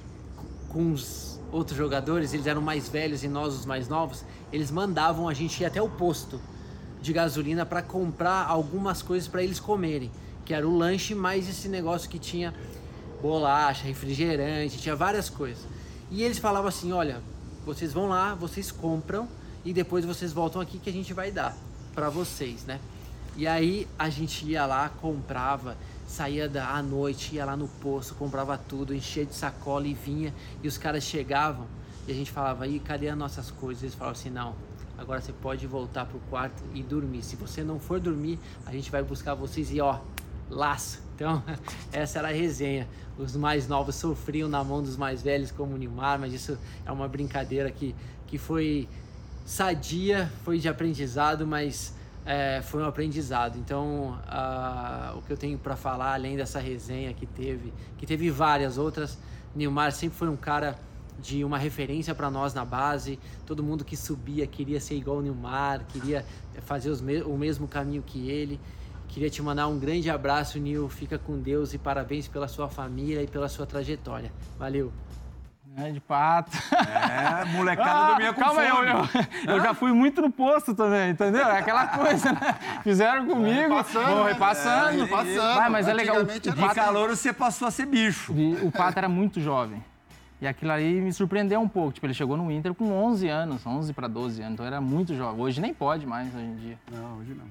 [0.69, 5.29] com os outros jogadores, eles eram mais velhos e nós os mais novos, eles mandavam
[5.29, 6.39] a gente ir até o posto
[7.05, 10.11] de gasolina para comprar algumas coisas para eles comerem
[10.45, 12.53] que era o lanche, mais esse negócio que tinha
[13.21, 15.65] bolacha, refrigerante, tinha várias coisas.
[16.11, 17.21] E eles falavam assim: olha,
[17.65, 19.27] vocês vão lá, vocês compram
[19.65, 21.57] e depois vocês voltam aqui que a gente vai dar
[21.95, 22.79] para vocês, né?
[23.35, 25.75] E aí a gente ia lá, comprava,
[26.07, 30.33] saía da, à noite, ia lá no posto, comprava tudo, enchia de sacola e vinha.
[30.63, 31.65] E os caras chegavam
[32.07, 33.81] e a gente falava: aí, cadê as nossas coisas?
[33.81, 34.53] Eles falavam assim: não,
[34.97, 37.23] agora você pode voltar pro quarto e dormir.
[37.23, 39.99] Se você não for dormir, a gente vai buscar vocês e ó,
[40.49, 41.01] laço.
[41.15, 41.43] Então,
[41.91, 42.87] essa era a resenha.
[43.17, 46.91] Os mais novos sofriam na mão dos mais velhos, como o Neymar, mas isso é
[46.91, 47.95] uma brincadeira que,
[48.27, 48.89] que foi
[49.45, 51.93] sadia, foi de aprendizado, mas
[52.25, 53.57] é, foi um aprendizado.
[53.57, 58.29] Então, uh, o que eu tenho para falar, além dessa resenha que teve, que teve
[58.29, 59.17] várias outras,
[59.55, 60.77] Neymar sempre foi um cara
[61.19, 63.19] de uma referência para nós na base.
[63.45, 66.25] Todo mundo que subia queria ser igual o Neymar, queria
[66.61, 68.59] fazer me o mesmo caminho que ele.
[69.07, 70.89] Queria te mandar um grande abraço, Nil.
[70.89, 74.31] Fica com Deus e parabéns pela sua família e pela sua trajetória.
[74.57, 74.91] Valeu.
[75.77, 76.51] É, de pato.
[76.71, 78.87] É, molecada ah, dormia com calma fome.
[78.87, 78.99] Aí, eu,
[79.47, 81.45] eu, eu, já fui muito no posto também, entendeu?
[81.47, 82.55] É aquela coisa, né?
[82.81, 84.99] Fizeram comigo, repassando, vão repassando.
[84.99, 85.59] É, repassando.
[85.59, 86.17] Ah, mas é legal.
[86.21, 88.33] O, de calor você passou a ser bicho.
[88.63, 89.83] O pato era muito jovem.
[90.45, 91.93] E aquilo aí me surpreendeu um pouco.
[91.93, 94.53] Tipo, ele chegou no Inter com 11 anos, 11 para 12 anos.
[94.53, 95.41] Então era muito jovem.
[95.41, 96.77] Hoje nem pode mais, hoje em dia.
[96.91, 97.45] Não, hoje não.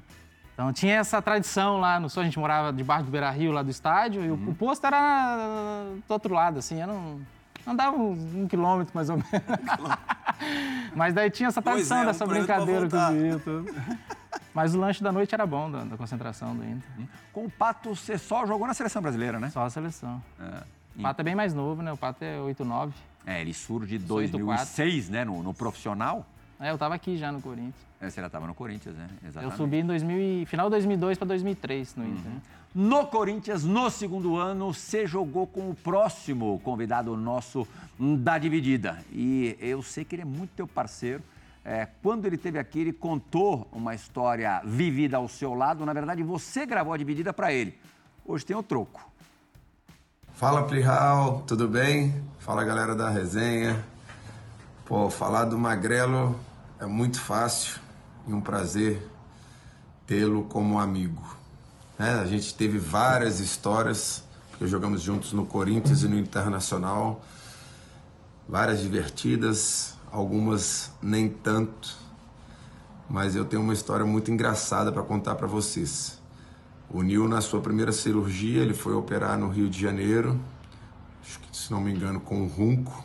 [0.52, 3.64] Então tinha essa tradição lá no sul, a gente morava debaixo do Beira Rio, lá
[3.64, 4.50] do estádio, e uhum.
[4.50, 7.20] o, posto era do outro lado, assim, era um,
[7.66, 9.32] andava um, um quilômetro mais ou menos.
[10.94, 13.66] Mas daí tinha essa tradição é, dessa um brincadeira com o.
[14.54, 16.88] Mas o lanche da noite era bom, da, da, concentração do Inter.
[16.96, 17.08] Uhum.
[17.32, 19.50] Com o Pato, você só jogou na seleção brasileira, né?
[19.50, 20.22] Só a seleção.
[20.38, 20.83] É.
[20.96, 21.92] O Pato é bem mais novo, né?
[21.92, 22.92] O Pato é 8-9.
[23.26, 25.24] É, ele surge de 2006, né?
[25.24, 26.26] No, no profissional.
[26.60, 27.74] É, eu estava aqui já no Corinthians.
[28.00, 29.08] É, você já estava no Corinthians, né?
[29.26, 29.52] Exatamente.
[29.52, 32.32] Eu subi em 2000, final de 2002 para 2003 no Inter.
[32.32, 32.40] Uhum.
[32.74, 37.66] No Corinthians, no segundo ano, você jogou com o próximo convidado nosso
[37.98, 38.98] da dividida.
[39.12, 41.22] E eu sei que ele é muito teu parceiro.
[41.64, 45.86] É, quando ele esteve aqui, ele contou uma história vivida ao seu lado.
[45.86, 47.78] Na verdade, você gravou a dividida para ele.
[48.26, 49.13] Hoje tem o troco.
[50.36, 52.12] Fala, Plihal, tudo bem?
[52.40, 53.86] Fala, galera da resenha.
[54.84, 56.36] Pô, falar do Magrelo
[56.80, 57.80] é muito fácil
[58.26, 59.08] e um prazer
[60.08, 61.22] tê-lo como amigo.
[61.96, 67.24] É, a gente teve várias histórias, porque jogamos juntos no Corinthians e no Internacional,
[68.48, 71.96] várias divertidas, algumas nem tanto,
[73.08, 76.13] mas eu tenho uma história muito engraçada para contar para vocês.
[76.94, 80.40] O Nil, na sua primeira cirurgia, ele foi operar no Rio de Janeiro,
[81.22, 83.04] acho que, se não me engano, com um runco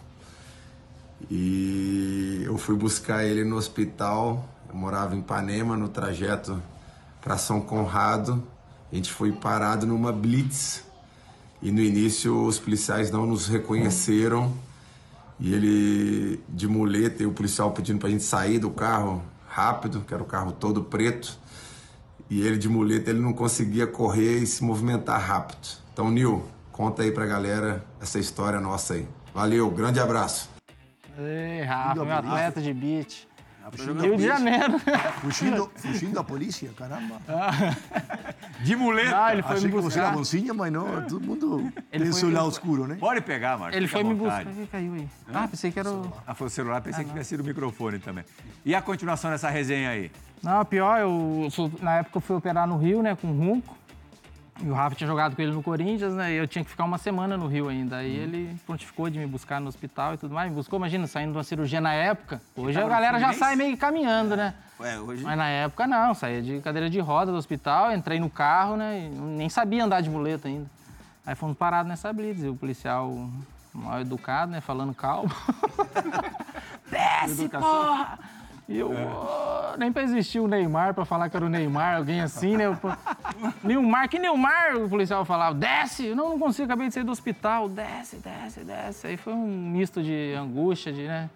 [1.30, 4.48] e eu fui buscar ele no hospital.
[4.70, 6.62] Eu morava em Ipanema, no trajeto
[7.20, 8.44] para São Conrado.
[8.92, 10.84] A gente foi parado numa blitz.
[11.62, 14.54] E no início os policiais não nos reconheceram.
[15.40, 20.02] E ele de muleta e o policial pedindo para a gente sair do carro rápido,
[20.02, 21.38] que era o carro todo preto.
[22.30, 25.68] E ele de muleta, ele não conseguia correr e se movimentar rápido.
[25.92, 29.08] Então, Nil, conta aí pra galera essa história nossa aí.
[29.34, 30.50] Valeu, grande abraço.
[31.18, 33.28] Ei, Rafa, meu atleta de beat.
[33.78, 34.80] Rio de Janeiro.
[35.22, 37.16] Fugindo, fugindo a polícia, caramba.
[38.62, 39.12] De muleta.
[39.12, 40.18] Não, ele foi Achei me que você era buscar.
[40.18, 42.98] bonzinha, mas não, todo mundo Ele tem foi- foi- escuro, né?
[43.00, 43.78] Pode pegar, Marcos.
[43.78, 44.46] Ele foi me buscar.
[44.46, 45.08] Ih, caiu aí.
[45.34, 46.12] Ah, pensei que era o...
[46.28, 48.26] Ah, foi o celular, pensei que tinha sido o microfone também.
[48.66, 50.12] E a continuação dessa resenha aí?
[50.44, 51.48] Não, pior, eu,
[51.82, 53.78] na época eu fui operar no Rio, né, com o Runco.
[54.62, 56.34] E o Rafa tinha jogado com ele no Corinthians, né?
[56.34, 57.98] E eu tinha que ficar uma semana no Rio ainda.
[57.98, 60.50] Aí ele prontificou de me buscar no hospital e tudo mais.
[60.50, 62.42] Me buscou, imagina, saindo de uma cirurgia na época.
[62.56, 64.54] Hoje a galera já sai meio caminhando, né?
[64.80, 65.24] Ué, hoje.
[65.24, 69.00] Mas na época não, saía de cadeira de roda do hospital, entrei no carro, né?
[69.00, 70.70] E nem sabia andar de muleta ainda.
[71.26, 73.30] Aí fomos parados nessa blitz, e o policial
[73.74, 74.62] mal educado, né?
[74.62, 75.30] Falando calmo.
[76.90, 78.20] Desce, porra!
[78.70, 82.22] E eu, "Ô", nem pra existir o Neymar, pra falar que era o Neymar, alguém
[82.22, 82.66] assim, né?
[82.68, 82.78] Eu,
[83.64, 84.78] Neymar, que Neymar?
[84.78, 86.06] O policial falava, desce!
[86.06, 89.08] Eu, não, não consigo, acabei de sair do hospital, desce, desce, desce.
[89.08, 91.32] Aí foi um misto de angústia, de, né?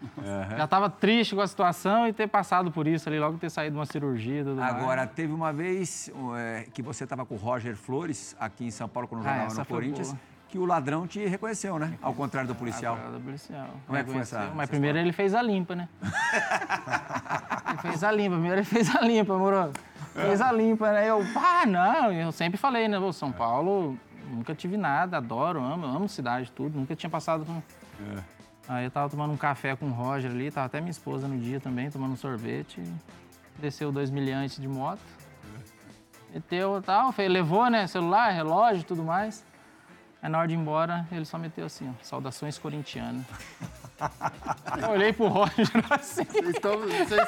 [0.55, 3.71] Já tava triste com a situação e ter passado por isso ali, logo ter saído
[3.73, 4.75] de uma cirurgia tudo mais.
[4.75, 8.87] Agora, teve uma vez é, que você estava com o Roger Flores aqui em São
[8.87, 10.19] Paulo, quando Ah, jogava essa no Corinthians, boa.
[10.53, 11.97] Que o ladrão te reconheceu, né?
[11.99, 12.95] Ao contrário do policial.
[13.03, 13.69] Ah, do policial.
[13.87, 15.89] Como é que foi essa- Mas primeiro ele fez a limpa, né?
[17.69, 19.71] ele fez a limpa, primeiro ele fez a limpa, moro.
[20.13, 21.09] Fez a limpa, né?
[21.09, 22.99] Eu, ah, não, eu sempre falei, né?
[23.13, 23.97] São Paulo,
[24.29, 27.63] nunca tive nada, adoro, amo, amo cidade, tudo, nunca tinha passado por.
[28.69, 31.35] Aí eu tava tomando um café com o Roger ali, tava até minha esposa no
[31.39, 32.79] dia também, tomando um sorvete.
[33.57, 35.01] Desceu dois milhantes de moto.
[36.31, 37.87] Meteu e tal, levou, né?
[37.87, 39.43] Celular, relógio e tudo mais.
[40.23, 43.25] Aí na hora de ir embora, ele só meteu assim, ó, saudações corintianas.
[44.81, 46.23] Eu olhei pro Roger assim.
[46.23, 47.27] Vocês estão- vocês-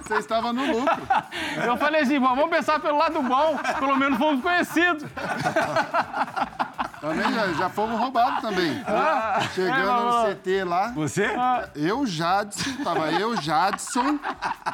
[0.00, 1.02] Vocês estavam no lucro.
[1.62, 5.04] Eu falei assim, "Bom, vamos pensar pelo lado bom, pelo menos fomos conhecidos.
[7.00, 8.82] Também já, já fomos roubados também.
[9.54, 11.28] Chegando é, no CT lá, Você?
[11.76, 14.18] eu, Jadson, tava eu, Jadson,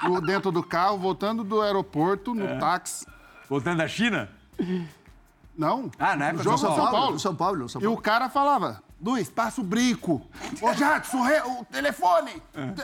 [0.04, 3.06] no- dentro do carro, voltando do aeroporto, no táxi.
[3.48, 4.28] Voltando da China?
[5.56, 7.18] Não, Ah, na época do São São Paulo.
[7.20, 7.98] São Paulo, São E Paulo.
[7.98, 10.22] o cara falava, Luiz, passa o brinco.
[10.62, 11.18] Ô, Jadson,
[11.60, 12.42] o telefone.
[12.54, 12.74] Não.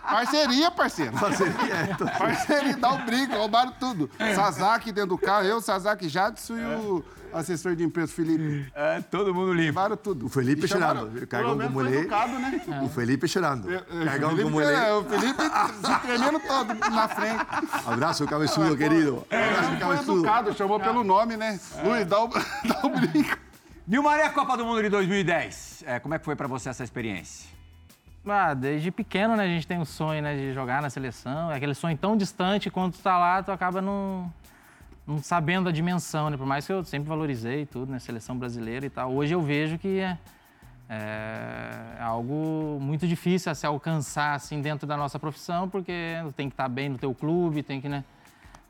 [0.00, 1.12] Parceria, parceiro.
[1.18, 4.08] Parceria, é, tô- Parceria, dá o brinco, roubaram tudo.
[4.36, 8.70] Sazaki dentro do carro, eu, Sazaki, Jadson e o assessor de imprensa, Felipe.
[8.76, 9.62] É, todo mundo limpo.
[9.66, 10.26] Levaram tudo.
[10.26, 11.08] O Felipe chorando.
[11.08, 11.98] Ele é.
[12.00, 12.62] educado, né?
[12.80, 13.66] O Felipe chorando.
[14.04, 14.92] Cagão Felipe, como ele é, é.
[14.92, 17.44] o Felipe se tremendo todo na frente.
[17.86, 19.26] Abraço, cabeçudo, querido.
[19.28, 20.18] Abraço, Foi cabeçudo.
[20.18, 21.58] educado, chamou pelo nome, né?
[21.82, 22.28] Luiz, dá o,
[22.64, 23.51] dá o brinco.
[23.86, 25.84] Nilmaré, Copa do Mundo de 2010.
[25.86, 27.50] É, como é que foi pra você essa experiência?
[28.26, 31.50] Ah, desde pequeno, né, a gente tem o sonho, né, de jogar na seleção.
[31.50, 34.32] É aquele sonho tão distante, quando tu tá lá, tu acaba não,
[35.04, 36.36] não sabendo a dimensão, né?
[36.36, 39.12] Por mais que eu sempre valorizei tudo, né, seleção brasileira e tal.
[39.12, 40.16] Hoje eu vejo que é,
[40.88, 46.54] é algo muito difícil a se alcançar, assim, dentro da nossa profissão, porque tem que
[46.54, 48.04] estar bem no teu clube, tem que, né,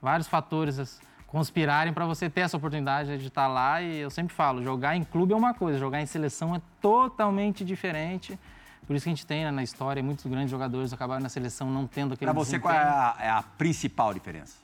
[0.00, 0.98] vários fatores as-
[1.32, 3.80] conspirarem para você ter essa oportunidade de estar lá.
[3.80, 7.64] E eu sempre falo, jogar em clube é uma coisa, jogar em seleção é totalmente
[7.64, 8.38] diferente.
[8.86, 11.70] Por isso que a gente tem né, na história muitos grandes jogadores acabaram na seleção
[11.70, 14.60] não tendo aquele Pra você, qual é a, é a principal diferença?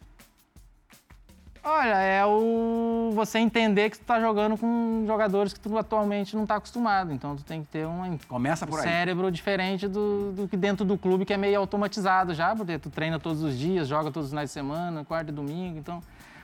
[1.65, 6.47] Olha, é o você entender que tu tá jogando com jogadores que tu atualmente não
[6.47, 7.13] tá acostumado.
[7.13, 8.85] Então tu tem que ter um Começa por aí.
[8.85, 12.91] cérebro diferente do, do que dentro do clube, que é meio automatizado já, porque tu
[12.91, 15.79] treina todos os dias, joga todos os finais de semana, quarta e domingo.
[15.79, 16.03] Então,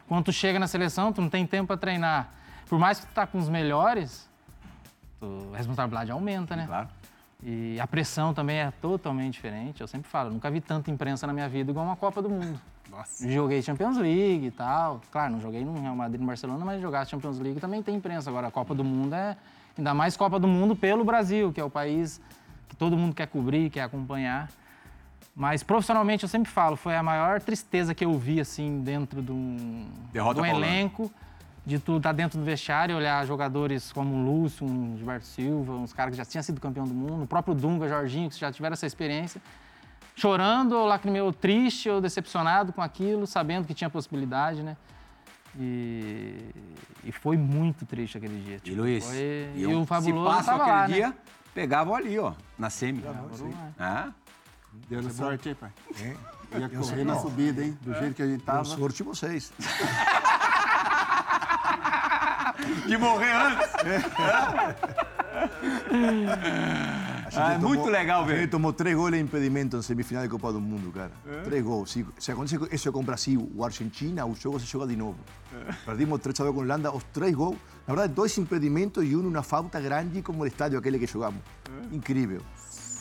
[0.09, 2.28] quando tu chega na seleção, tu não tem tempo para treinar.
[2.68, 4.28] Por mais que tu tá com os melhores,
[5.20, 6.66] tu- a responsabilidade aumenta, né?
[6.66, 6.88] Claro.
[7.42, 9.80] E a pressão também é totalmente diferente.
[9.80, 12.59] Eu sempre falo, nunca vi tanta imprensa na minha vida igual uma Copa do Mundo.
[13.28, 15.00] Joguei Champions League e tal.
[15.11, 18.30] Claro, não joguei no Real Madrid, no Barcelona, mas jogar Champions League também tem imprensa.
[18.30, 19.36] Agora, a Copa do Mundo é
[19.76, 22.20] ainda mais Copa do Mundo pelo Brasil, que é o país
[22.68, 24.48] que todo mundo quer cobrir, quer acompanhar.
[25.37, 29.32] Mas profissionalmente eu sempre falo, foi a maior tristeza que eu vi assim dentro de
[29.32, 31.11] um, Derrota de um elenco,
[31.66, 35.72] de tu estar dentro do vestiário e olhar jogadores como o Lúcio, um Gilberto Silva,
[35.72, 38.53] uns caras que já tinham sido campeão do mundo, o próprio Dunga, Jorginho, que já
[38.53, 39.43] tiveram essa experiência,
[40.14, 44.76] chorando, ou lacrimeu, triste ou decepcionado com aquilo, sabendo que tinha possibilidade, né?
[45.59, 46.39] E,
[47.05, 48.57] e foi muito triste aquele dia.
[48.57, 49.05] E tipo, Luiz?
[49.05, 51.14] foi- E, eu- o Fabuloso Se passa aquele lá, dia, né?
[51.53, 53.03] pegavam ali, ó, na semi.
[53.78, 54.11] Ah,
[54.88, 55.70] Deu sorte aí, pai.
[56.00, 56.14] É.
[56.58, 57.76] Ia correr na subida, hein?
[57.82, 58.64] Do jeito que a gente tava.
[58.64, 59.52] sorte vocês.
[62.86, 63.72] de morrer antes.
[67.36, 68.48] Ah, é muito legal ver.
[68.48, 71.10] tomou três goles em impedimento em semifinal de Copa do Mundo, cara.
[71.42, 71.90] Três gols.
[71.90, 75.18] Se, se acontece isso com o Brasil ou Argentina, o jogo se joga de novo.
[75.84, 77.56] Perdimos 3 a 2 com a Holanda, os três gols.
[77.86, 81.40] Na verdade, dois impedimentos e um uma falta grande como o estádio aquele que jogamos.
[81.90, 82.40] Incrível.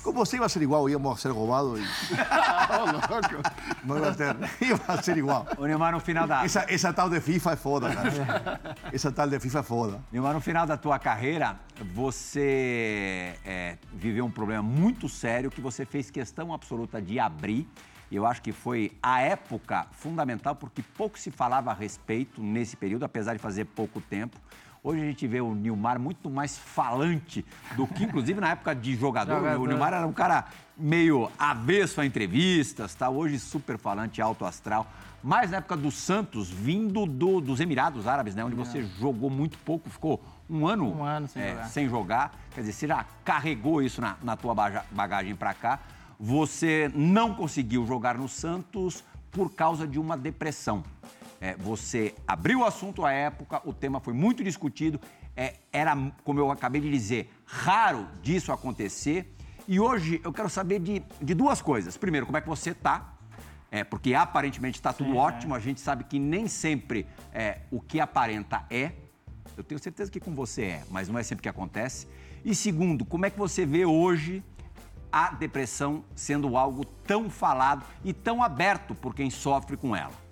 [0.03, 1.83] Com você ia ser igual, íamos ser roubados e...
[1.83, 3.49] Ô, louco.
[3.85, 4.35] Não ia ter...
[4.61, 5.47] Ia ser igual.
[5.57, 6.43] O Neymar, no final da...
[6.43, 8.59] Essa, essa tal de FIFA é foda, cara.
[8.91, 10.01] Essa tal de FIFA é foda.
[10.11, 11.57] Neymar, no final da tua carreira,
[11.93, 17.65] você é, viveu um problema muito sério que você fez questão absoluta de abrir.
[18.11, 23.03] Eu acho que foi a época fundamental, porque pouco se falava a respeito nesse período,
[23.03, 24.37] apesar de fazer pouco tempo.
[24.83, 27.45] Hoje a gente vê o Nilmar muito mais falante
[27.77, 29.35] do que, inclusive, na época de jogador.
[29.37, 29.61] Jogador.
[29.61, 30.43] O Nilmar era um cara
[30.77, 33.09] meio avesso a entrevistas, tá?
[33.09, 34.85] hoje super falante, alto astral.
[35.23, 38.43] Mas na época do Santos, vindo do- dos Emirados Árabes, né?
[38.43, 41.65] onde você jogou muito pouco, ficou um ano, Um ano sem é, jogar.
[41.69, 42.39] sem jogar.
[42.53, 45.79] Quer dizer, você já carregou isso na, na tua baga- bagagem para cá.
[46.19, 50.83] Você não conseguiu jogar no Santos por causa de uma depressão.
[51.43, 54.97] É, você abriu o assunto à época, o tema foi muito discutido.
[55.35, 59.35] é, era, como eu acabei de dizer, raro disso acontecer.
[59.67, 61.97] E hoje eu quero saber de, de duas coisas.
[61.97, 63.15] Primeiro, como é que você está?
[63.69, 67.99] É, porque aparentemente está tudo ótimo, a gente sabe que nem sempre é, o que
[67.99, 68.93] aparenta é.
[69.57, 72.07] Eu tenho certeza que com você é, mas não é sempre que acontece.
[72.45, 74.41] E segundo, como é que você vê hoje
[75.11, 80.22] a depressão sendo algo tão falado e tão aberto por quem sofre com ela?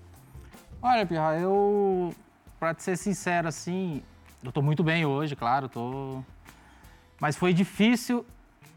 [0.81, 2.13] Olha, Pirra, eu,
[2.59, 4.01] pra te ser sincero, assim,
[4.43, 6.23] eu tô muito bem hoje, claro, tô...
[7.19, 8.25] Mas foi difícil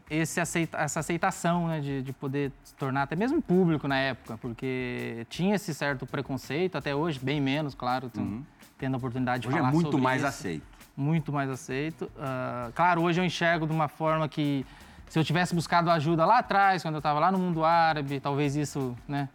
[0.07, 4.37] esse aceita- essa aceitação, né, de, de poder se tornar até mesmo público na época,
[4.37, 8.45] porque tinha esse certo preconceito, até hoje, bem menos, claro, tendo-
[8.77, 10.27] tendo a oportunidade de Hoje é falar muito sobre mais isso.
[10.29, 10.63] aceito.
[10.95, 12.09] Muito mais aceito.
[12.19, 14.63] Ah, claro, hoje eu enxergo de uma forma que
[15.09, 18.55] se eu tivesse buscado ajuda lá atrás, quando eu estava lá no mundo árabe, talvez
[18.55, 19.29] isso né,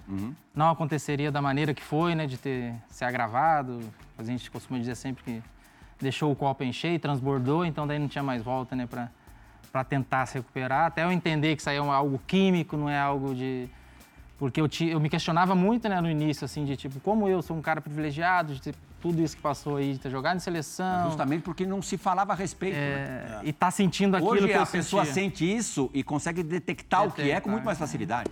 [0.55, 3.81] não aconteceria da maneira que foi, né, de ter se agravado.
[4.19, 5.43] A gente costuma dizer sempre que
[6.01, 10.27] deixou o copo encher e transbordou, então daí não tinha mais volta né, para tentar
[10.27, 10.87] se recuperar.
[10.87, 13.69] Até eu entender que isso aí é um- algo químico, não é algo de.
[14.39, 17.41] Porque eu, ti- eu me questionava muito né, no início, assim, de tipo, como eu
[17.43, 20.41] sou um cara privilegiado, de ter tudo isso que passou aí, de ter jogado em
[20.41, 21.07] seleção.
[21.07, 22.75] Justamente porque não se falava a respeito.
[22.77, 22.81] né?
[22.83, 25.23] É, E tá sentindo aquilo Hoje que eu a pessoa sentia.
[25.23, 27.81] sente isso e consegue detectar o que é com muito mais é.
[27.81, 28.31] facilidade.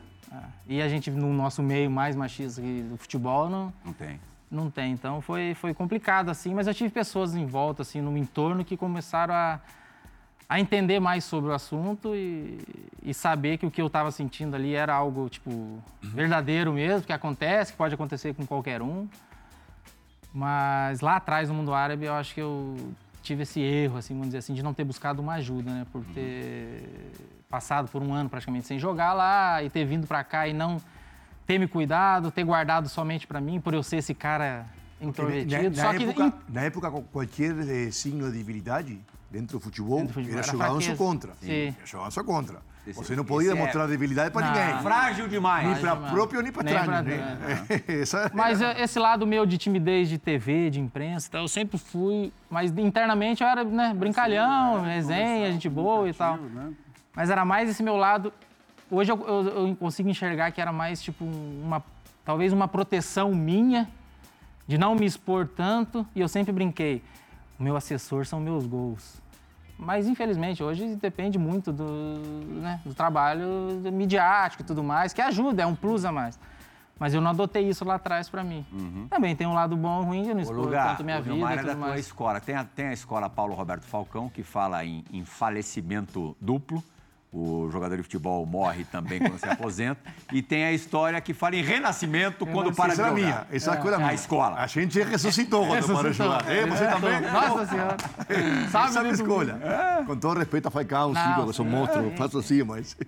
[0.66, 4.20] E a gente, no nosso meio mais machista do futebol, não, Não tem.
[4.50, 4.92] não tem.
[4.92, 6.54] Então foi, foi complicado, assim.
[6.54, 9.58] Mas eu tive pessoas em volta, assim, no entorno que começaram a,
[10.46, 12.58] a entender mais sobre o assunto e,
[13.02, 17.12] e saber que o que eu estava sentindo ali era algo, tipo, verdadeiro mesmo, que
[17.14, 19.08] acontece, que pode acontecer com qualquer um.
[20.38, 22.76] Mas lá atrás, no mundo árabe, eu acho que eu
[23.24, 25.84] tive esse erro, assim, vamos dizer assim, de não ter buscado uma ajuda, né?
[25.92, 27.10] Por ter
[27.50, 30.80] passado por um ano praticamente sem jogar lá e ter vindo para cá e não
[31.44, 34.64] ter me cuidado, ter guardado somente para mim, por eu ser esse cara
[35.00, 35.76] Na, intrometido.
[35.76, 40.12] na que época, em- na época, qualquer eh, signo de debilidade dentro do futebol, Dentro
[40.12, 40.96] do futebol era era jogado só fraqueza.
[40.96, 41.32] contra.
[41.40, 41.74] Sim.
[41.76, 42.58] Era jogado só contra.
[42.96, 44.82] Você não podia esse é- demonstrar debilidade para ninguém.
[44.82, 45.66] Frágil demais.
[45.68, 46.86] Nem para próprio, nem para Nem trás.
[46.86, 47.58] pra Né?
[47.88, 51.48] Essa- Mas eh, esse lado meu de timidez de TV, de imprensa, e tal, eu
[51.48, 52.32] sempre fui.
[52.50, 56.36] Mas internamente eu era né, brincalhão, resenha, gente boa e tal.
[56.36, 56.72] Né?
[57.14, 58.32] Mas era mais esse meu lado.
[58.90, 61.82] Hoje eu, eu- eu consigo enxergar que era mais tipo uma.
[62.24, 63.88] Talvez uma proteção minha
[64.66, 66.06] de não me expor tanto.
[66.14, 67.02] E eu sempre brinquei.
[67.58, 69.20] O meu assessor são meus gols.
[69.78, 71.84] Mas infelizmente hoje depende muito do,
[72.60, 73.46] né, do trabalho
[73.92, 76.38] midiático e tudo mais, que ajuda, é um plus a mais.
[76.98, 78.66] Mas eu não adotei isso lá atrás pra mim.
[79.08, 81.20] Também tem um lado bom e ruim de eu não Ô, expor lugar, tanto minha
[81.20, 82.00] o vida e é da tudo tua mais.
[82.00, 82.40] escola.
[82.40, 86.82] Tem a, tem a escola Paulo Roberto Falcão, que fala em, em falecimento duplo.
[87.30, 90.00] O jogador de futebol morre também quando se aposenta.
[90.32, 93.12] E tem a história que fala em renascimento quando para de jogar.
[93.12, 94.14] minha, essa é a escola A minha.
[94.14, 94.56] escola.
[94.56, 96.50] A gente ressuscitou quando parou de jogar.
[96.50, 97.20] É, você também?
[97.20, 97.96] Nossa senhora.
[98.70, 99.58] Sabe, é a minha escolha.
[100.06, 100.70] Com todo respeito a
[101.46, 101.70] que são sim.
[101.70, 102.96] monstros, faço assim, mas...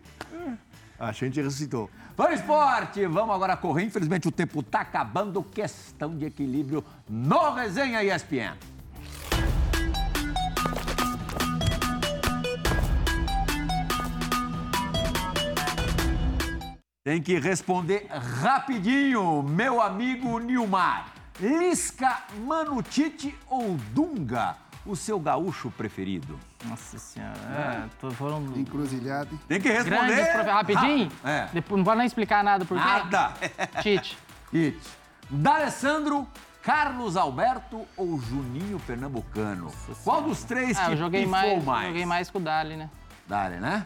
[1.00, 1.88] A gente ressuscitou.
[2.14, 3.06] Vamos esporte!
[3.06, 3.84] Vamos agora correr.
[3.84, 5.42] Infelizmente o tempo está acabando.
[5.42, 8.54] Questão de equilíbrio no Resenha ESPN.
[17.02, 21.06] Tem que responder rapidinho, meu amigo Nilmar.
[21.40, 24.54] Lisca, Manutite ou Dunga?
[24.84, 26.38] O seu gaúcho preferido?
[26.66, 27.38] Nossa senhora.
[27.38, 29.30] É, tô- foram Encruzilhada.
[29.48, 30.24] Tem que responder.
[30.24, 31.10] grandes Rapidinho?
[31.24, 31.48] Ah, é.
[31.54, 32.84] Depois, não vou nem explicar nada por quê.
[32.84, 33.32] Nada.
[33.80, 34.18] Tite.
[34.52, 34.78] It.
[35.30, 36.28] D'Alessandro,
[36.62, 39.72] Carlos Alberto ou Juninho Pernambucano?
[40.04, 41.86] Qual dos três Ah, te eu joguei mais, mais?
[41.86, 42.90] joguei mais com o Dali, né?
[43.26, 43.84] Dale, né?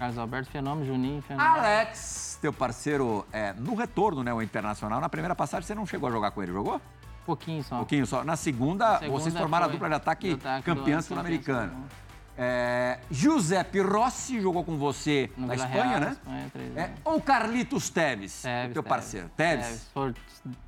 [0.00, 1.56] Carlos Alberto, Fenômeno, Juninho, Fenômeno.
[1.56, 6.08] Alex, teu parceiro, é, no retorno, né, o Internacional, na primeira passagem você não chegou
[6.08, 6.80] a jogar com ele, jogou?
[7.26, 7.76] pouquinho só.
[7.76, 8.24] Pouquinho só.
[8.24, 11.74] Na segunda, Segunda vocês formaram a dupla de ataque ataque campeã sul-americana.
[12.36, 16.10] É, Giuseppe Rossi jogou com você No na Vila Espanha, Real, né?
[16.12, 16.98] Espanha, três É, anos.
[17.04, 19.28] ou Carlitos Teves, Tevez, teu parceiro.
[19.36, 19.90] Teves.
[19.92, 20.14] Por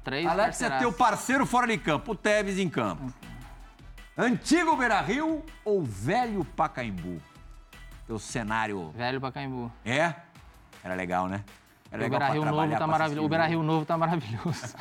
[0.04, 3.10] três Alex é teu parceiro fora de campo, o Teves em campo.
[4.16, 7.18] Antigo Beira-Rio ou velho Pacaembu?
[8.06, 9.70] Teu cenário Velho Pacaembu.
[9.84, 10.14] é?
[10.84, 11.44] Era legal, né?
[11.92, 13.26] Era O legal pra Beira-Rio novo tá maravilhoso.
[13.26, 14.74] O assistir Beira-Rio novo tá maravilhoso.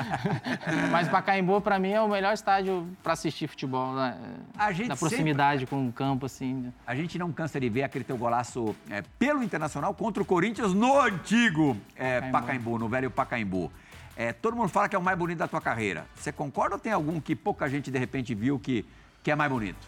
[0.89, 3.93] Mas Pacaembu, pra mim, é o melhor estádio pra assistir futebol.
[3.93, 4.17] Né?
[4.57, 6.71] A gente da proximidade com o campo, assim.
[6.87, 10.73] A gente não cansa de ver aquele teu golaço é, pelo Internacional contra o Corinthians
[10.73, 12.31] no antigo é, Pacaembu.
[12.31, 12.79] Pacaembu.
[12.79, 13.71] no velho Pacaembu.
[14.15, 16.05] É, todo mundo fala que é o mais bonito da tua carreira.
[16.15, 18.85] Você concorda ou tem algum que pouca gente de repente viu que,
[19.21, 19.85] que é mais bonito?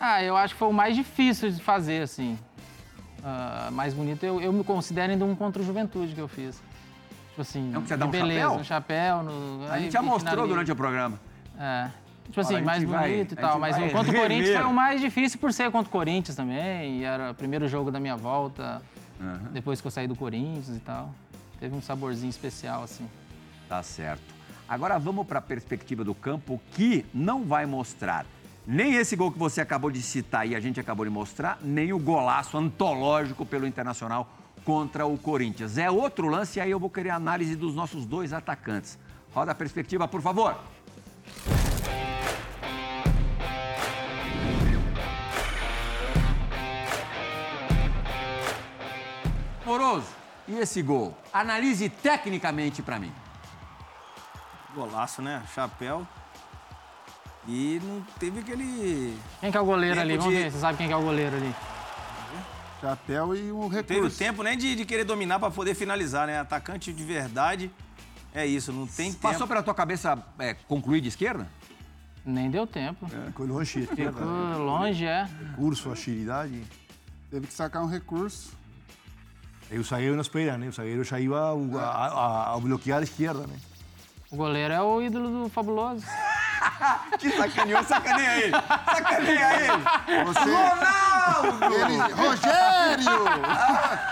[0.00, 2.36] Ah, eu acho que foi o mais difícil de fazer, assim.
[3.24, 6.62] Ah, mais bonito, eu, eu me considero ainda um contra Juventude que eu fiz.
[7.30, 8.60] Tipo assim, É um você dá um beleza, chapéu?
[8.60, 9.22] um chapéu.
[9.22, 10.48] No, A gente já mostrou finaliza.
[10.54, 11.18] durante o programa.
[11.58, 11.88] É.
[12.26, 13.58] Tipo Olha, assim, a gente mais vai- bonito e a tal.
[13.58, 16.36] Mas vai o contra o Corinthians foi o mais difícil por ser contra o Corinthians
[16.36, 16.98] também.
[17.00, 18.80] E era o primeiro jogo da minha volta,
[19.52, 21.12] depois que eu saí do Corinthians e tal.
[21.58, 23.08] Teve um saborzinho especial, assim.
[23.68, 24.22] Tá certo.
[24.68, 28.24] Agora vamos para a perspectiva do campo que não vai mostrar
[28.66, 31.92] nem esse gol que você acabou de citar e a gente acabou de mostrar, nem
[31.92, 34.28] o golaço antológico pelo Internacional
[34.64, 35.76] contra o Corinthians.
[35.76, 38.98] É outro lance e aí eu vou querer a análise dos nossos dois atacantes.
[39.34, 40.56] Roda a perspectiva, por favor.
[49.66, 50.08] Moroso,
[50.46, 51.16] e esse gol?
[51.32, 53.12] Analise tecnicamente para mim.
[54.74, 55.42] Golaço, né?
[55.54, 56.06] Chapéu.
[57.46, 59.18] E não teve aquele.
[59.40, 60.16] Quem que é o goleiro ali?
[60.16, 61.54] Vamos de- ver, você sabe quem que é o goleiro ali.
[62.80, 64.18] Chapéu e um Teve recurso.
[64.18, 66.38] tempo nem de, de querer dominar pra poder finalizar, né?
[66.40, 67.70] Atacante de verdade.
[68.34, 69.22] É isso, não tem tempo.
[69.22, 71.46] Passou pela tua cabeça é, concluir de esquerda?
[72.26, 73.06] Nem deu tempo.
[73.06, 73.86] Ficou longe.
[73.86, 75.28] Ficou longe, é.
[75.50, 76.62] Recurso, agilidade.
[77.30, 78.52] Teve que sacar um recurso.
[79.70, 80.68] E o zagueiro não espera, né?
[80.68, 83.56] O zagueiro já ia a, a, a bloquear a esquerda, né?
[84.30, 86.04] O goleiro é o ídolo do Fabuloso.
[87.18, 88.52] Te sacaneou, sacaneia ele.
[88.52, 90.24] Sacaneia ele.
[90.24, 90.40] Você...
[90.40, 91.74] Ronaldo!
[91.74, 91.96] Ele...
[92.14, 93.24] Rogério!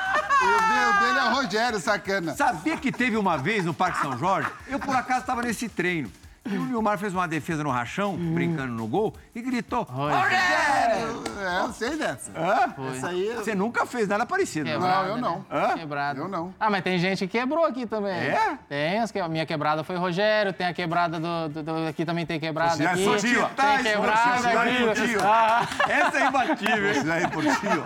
[0.42, 2.34] o dele é o Rogério, sacana.
[2.34, 4.48] Sabia que teve uma vez no Parque São Jorge?
[4.68, 6.10] Eu, por acaso, estava nesse treino.
[6.44, 11.22] E o Nilmar fez uma defesa no rachão, brincando no gol, e gritou: Rogério!
[11.42, 12.30] É, eu sei dessa.
[12.76, 12.88] Foi.
[12.96, 13.32] Essa aí...
[13.36, 14.64] Você nunca fez nada parecido.
[14.66, 14.72] né?
[14.72, 15.44] Quebrada, eu não.
[15.50, 15.74] Né?
[15.76, 16.20] Quebrada.
[16.20, 16.54] Eu não.
[16.58, 18.12] Ah, mas tem gente que quebrou aqui também.
[18.12, 18.58] É?
[18.68, 21.48] Tem, as que- a minha quebrada foi Rogério, tem a quebrada do.
[21.48, 22.70] do- do- aqui também tem quebrada.
[22.70, 23.50] Sociedade Aqui, esportiva.
[23.56, 25.16] tem quebrada Sociedade aqui.
[25.22, 26.94] Ah, Essa é imbatível.
[26.94, 27.84] Cidade Deportiva.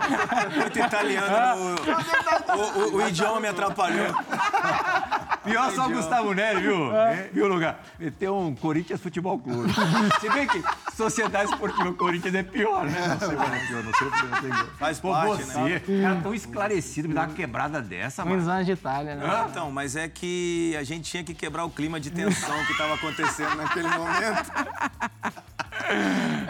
[0.55, 1.75] Muito italiano.
[2.55, 4.07] o, o- o idioma me atrapalhou.
[5.43, 6.91] Pior só o Gustavo Neri, viu?
[7.31, 7.79] Viu, lugar?
[7.97, 9.71] Meteu um Corinthians Futebol Clube.
[10.19, 10.61] Se bem que
[10.93, 13.17] Sociedade Esportiva Corinthians é pior, né?
[13.69, 14.67] Eu não.
[14.77, 15.53] Faz Pô, parte, né?
[15.53, 18.49] você, cara tão esclarecido, me dá uma quebrada dessa, mano.
[18.49, 19.45] anos de Itália, né?
[19.49, 22.93] Então, mas é que a gente tinha que quebrar o clima de tensão que estava
[22.95, 24.51] acontecendo naquele momento.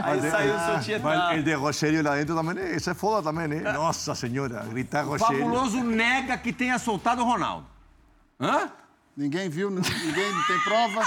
[0.04, 1.04] Aí saiu o Sotietá.
[1.04, 3.72] Mas el de Rogério lá dentro também, é- isso é foda também, né?
[3.72, 5.38] Nossa senhora, gritar O Rogério.
[5.38, 7.66] Fabuloso nega que tenha soltado o Ronaldo.
[8.40, 8.70] Hã?
[9.18, 9.84] Ninguém viu, ninguém
[10.46, 11.02] tem prova.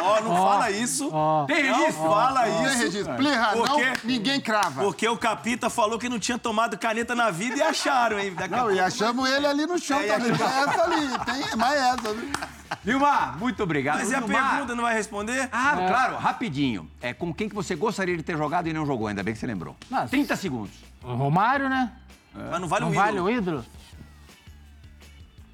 [0.00, 1.10] Ó, não fala isso.
[1.48, 2.04] Tem Não registro?
[2.04, 2.76] fala Tem isso.
[2.78, 3.14] registro.
[3.16, 4.82] Plirra, Por não, ninguém crava.
[4.84, 8.32] Porque o Capita falou que não tinha tomado caneta na vida e acharam, hein?
[8.34, 10.32] Daqui Não, e achamos ele ali no chão É, também.
[10.36, 12.14] Tem essa ali, tem mais essa.
[12.14, 12.30] viu?
[12.84, 13.98] Vilmar, muito obrigado.
[13.98, 15.48] Mas e a Vilmar- pergunta não vai responder?
[15.50, 16.88] Ah, claro, rapidinho.
[17.02, 19.40] É com quem que você gostaria de ter jogado e não jogou, ainda bem que
[19.40, 19.74] você lembrou.
[19.90, 20.06] Nossa.
[20.06, 20.70] 30 segundos.
[21.02, 21.90] O Romário, né?
[22.32, 23.26] Mas não vale Não o vale ídolo.
[23.26, 23.64] o ídolo?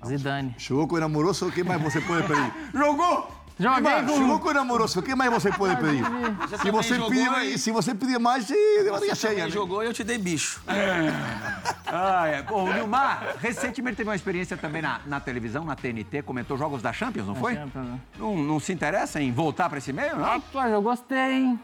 [0.06, 0.54] Zidane.
[0.58, 2.52] Jogou com o namoroso, o que mais você pode pedir?
[2.74, 3.42] Jogou!
[3.58, 4.16] Joguei com...
[4.16, 6.04] jogou com o namoroso, o que mais você pode pedir?
[6.48, 9.44] Se também você, pedir, se você pedir mais, é de barriga cheia.
[9.44, 9.50] Né?
[9.50, 10.60] jogou e eu te dei bicho.
[11.94, 12.42] Ah, é.
[12.42, 16.80] Bom, o Nilmar, recentemente teve uma experiência também na, na televisão, na TNT, comentou jogos
[16.80, 17.54] da Champions, não foi?
[17.54, 18.00] Champions, né?
[18.18, 20.24] Não, não se interessa em voltar para esse meio, não?
[20.24, 21.60] Rapaz, eu gostei, hein?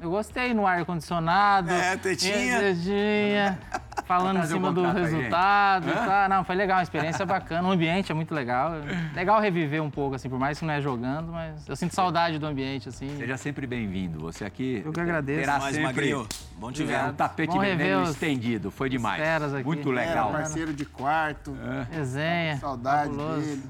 [0.00, 1.70] Eu gostei no ar-condicionado.
[1.72, 2.60] É, tetinha.
[2.60, 3.58] Tetinha.
[4.06, 5.88] Falando em cima do resultado.
[5.88, 6.28] e tal.
[6.28, 7.66] Não, foi legal, uma experiência bacana.
[7.66, 8.72] O ambiente é muito legal.
[9.12, 12.38] Legal reviver um pouco, assim, por mais que não é jogando, mas eu sinto saudade
[12.38, 13.16] do ambiente, assim.
[13.18, 14.20] Seja sempre bem-vindo.
[14.20, 15.40] Você aqui Eu que agradeço.
[15.40, 16.92] terá Mas, sempre Magrinho, bom te ver.
[16.92, 18.70] é, um tapete vermelho os- estendido.
[18.70, 19.20] Foi demais.
[19.64, 20.30] Muito Era legal.
[20.30, 21.56] parceiro de quarto.
[21.90, 22.58] Resenha.
[22.58, 23.40] Saudade fabuloso.
[23.40, 23.62] dele.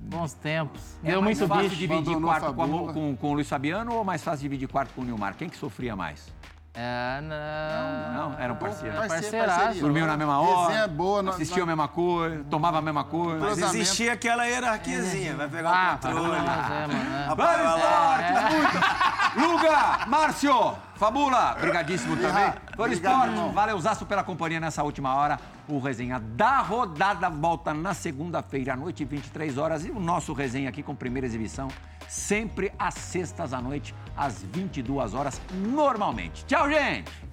[0.00, 0.80] Bons tempos.
[1.02, 1.76] É Deu mais muito fácil bicho.
[1.76, 2.92] dividir abandonou quarto com, a Fabiola.
[2.92, 5.34] com, com o Luiz Fabiano ou mais fácil dividir quarto com o Nilmar?
[5.34, 6.32] Quem que sofria mais?
[6.74, 8.30] É, não.
[8.30, 8.98] Não, eram parceiros.
[8.98, 9.82] Parceiro, parceria.
[9.82, 11.22] Dormiam na mesma hora, boa.
[11.22, 13.44] nós- assistiam a mesma coisa, tomavam a mesma coisa.
[13.44, 15.36] Mas existia aquela hierarquiazinha.
[15.36, 16.16] Vai pegar Ah, o controle.
[16.16, 16.92] fabuloso, é, mano.
[16.94, 17.34] é.
[17.34, 19.52] Vamos muito!
[19.52, 22.52] Luga, Márcio, Fabula, brigadíssimo também.
[22.76, 25.36] Por Esporte, valeu Zaço pela companhia nessa última hora.
[25.66, 29.84] O resenha da rodada volta na segunda-feira à noite, 23 horas.
[29.84, 31.66] E o nosso resenha aqui com primeira exibição,
[32.08, 36.44] sempre às sextas à noite, às 22 horas, normalmente.
[36.44, 37.31] Tchau, gente!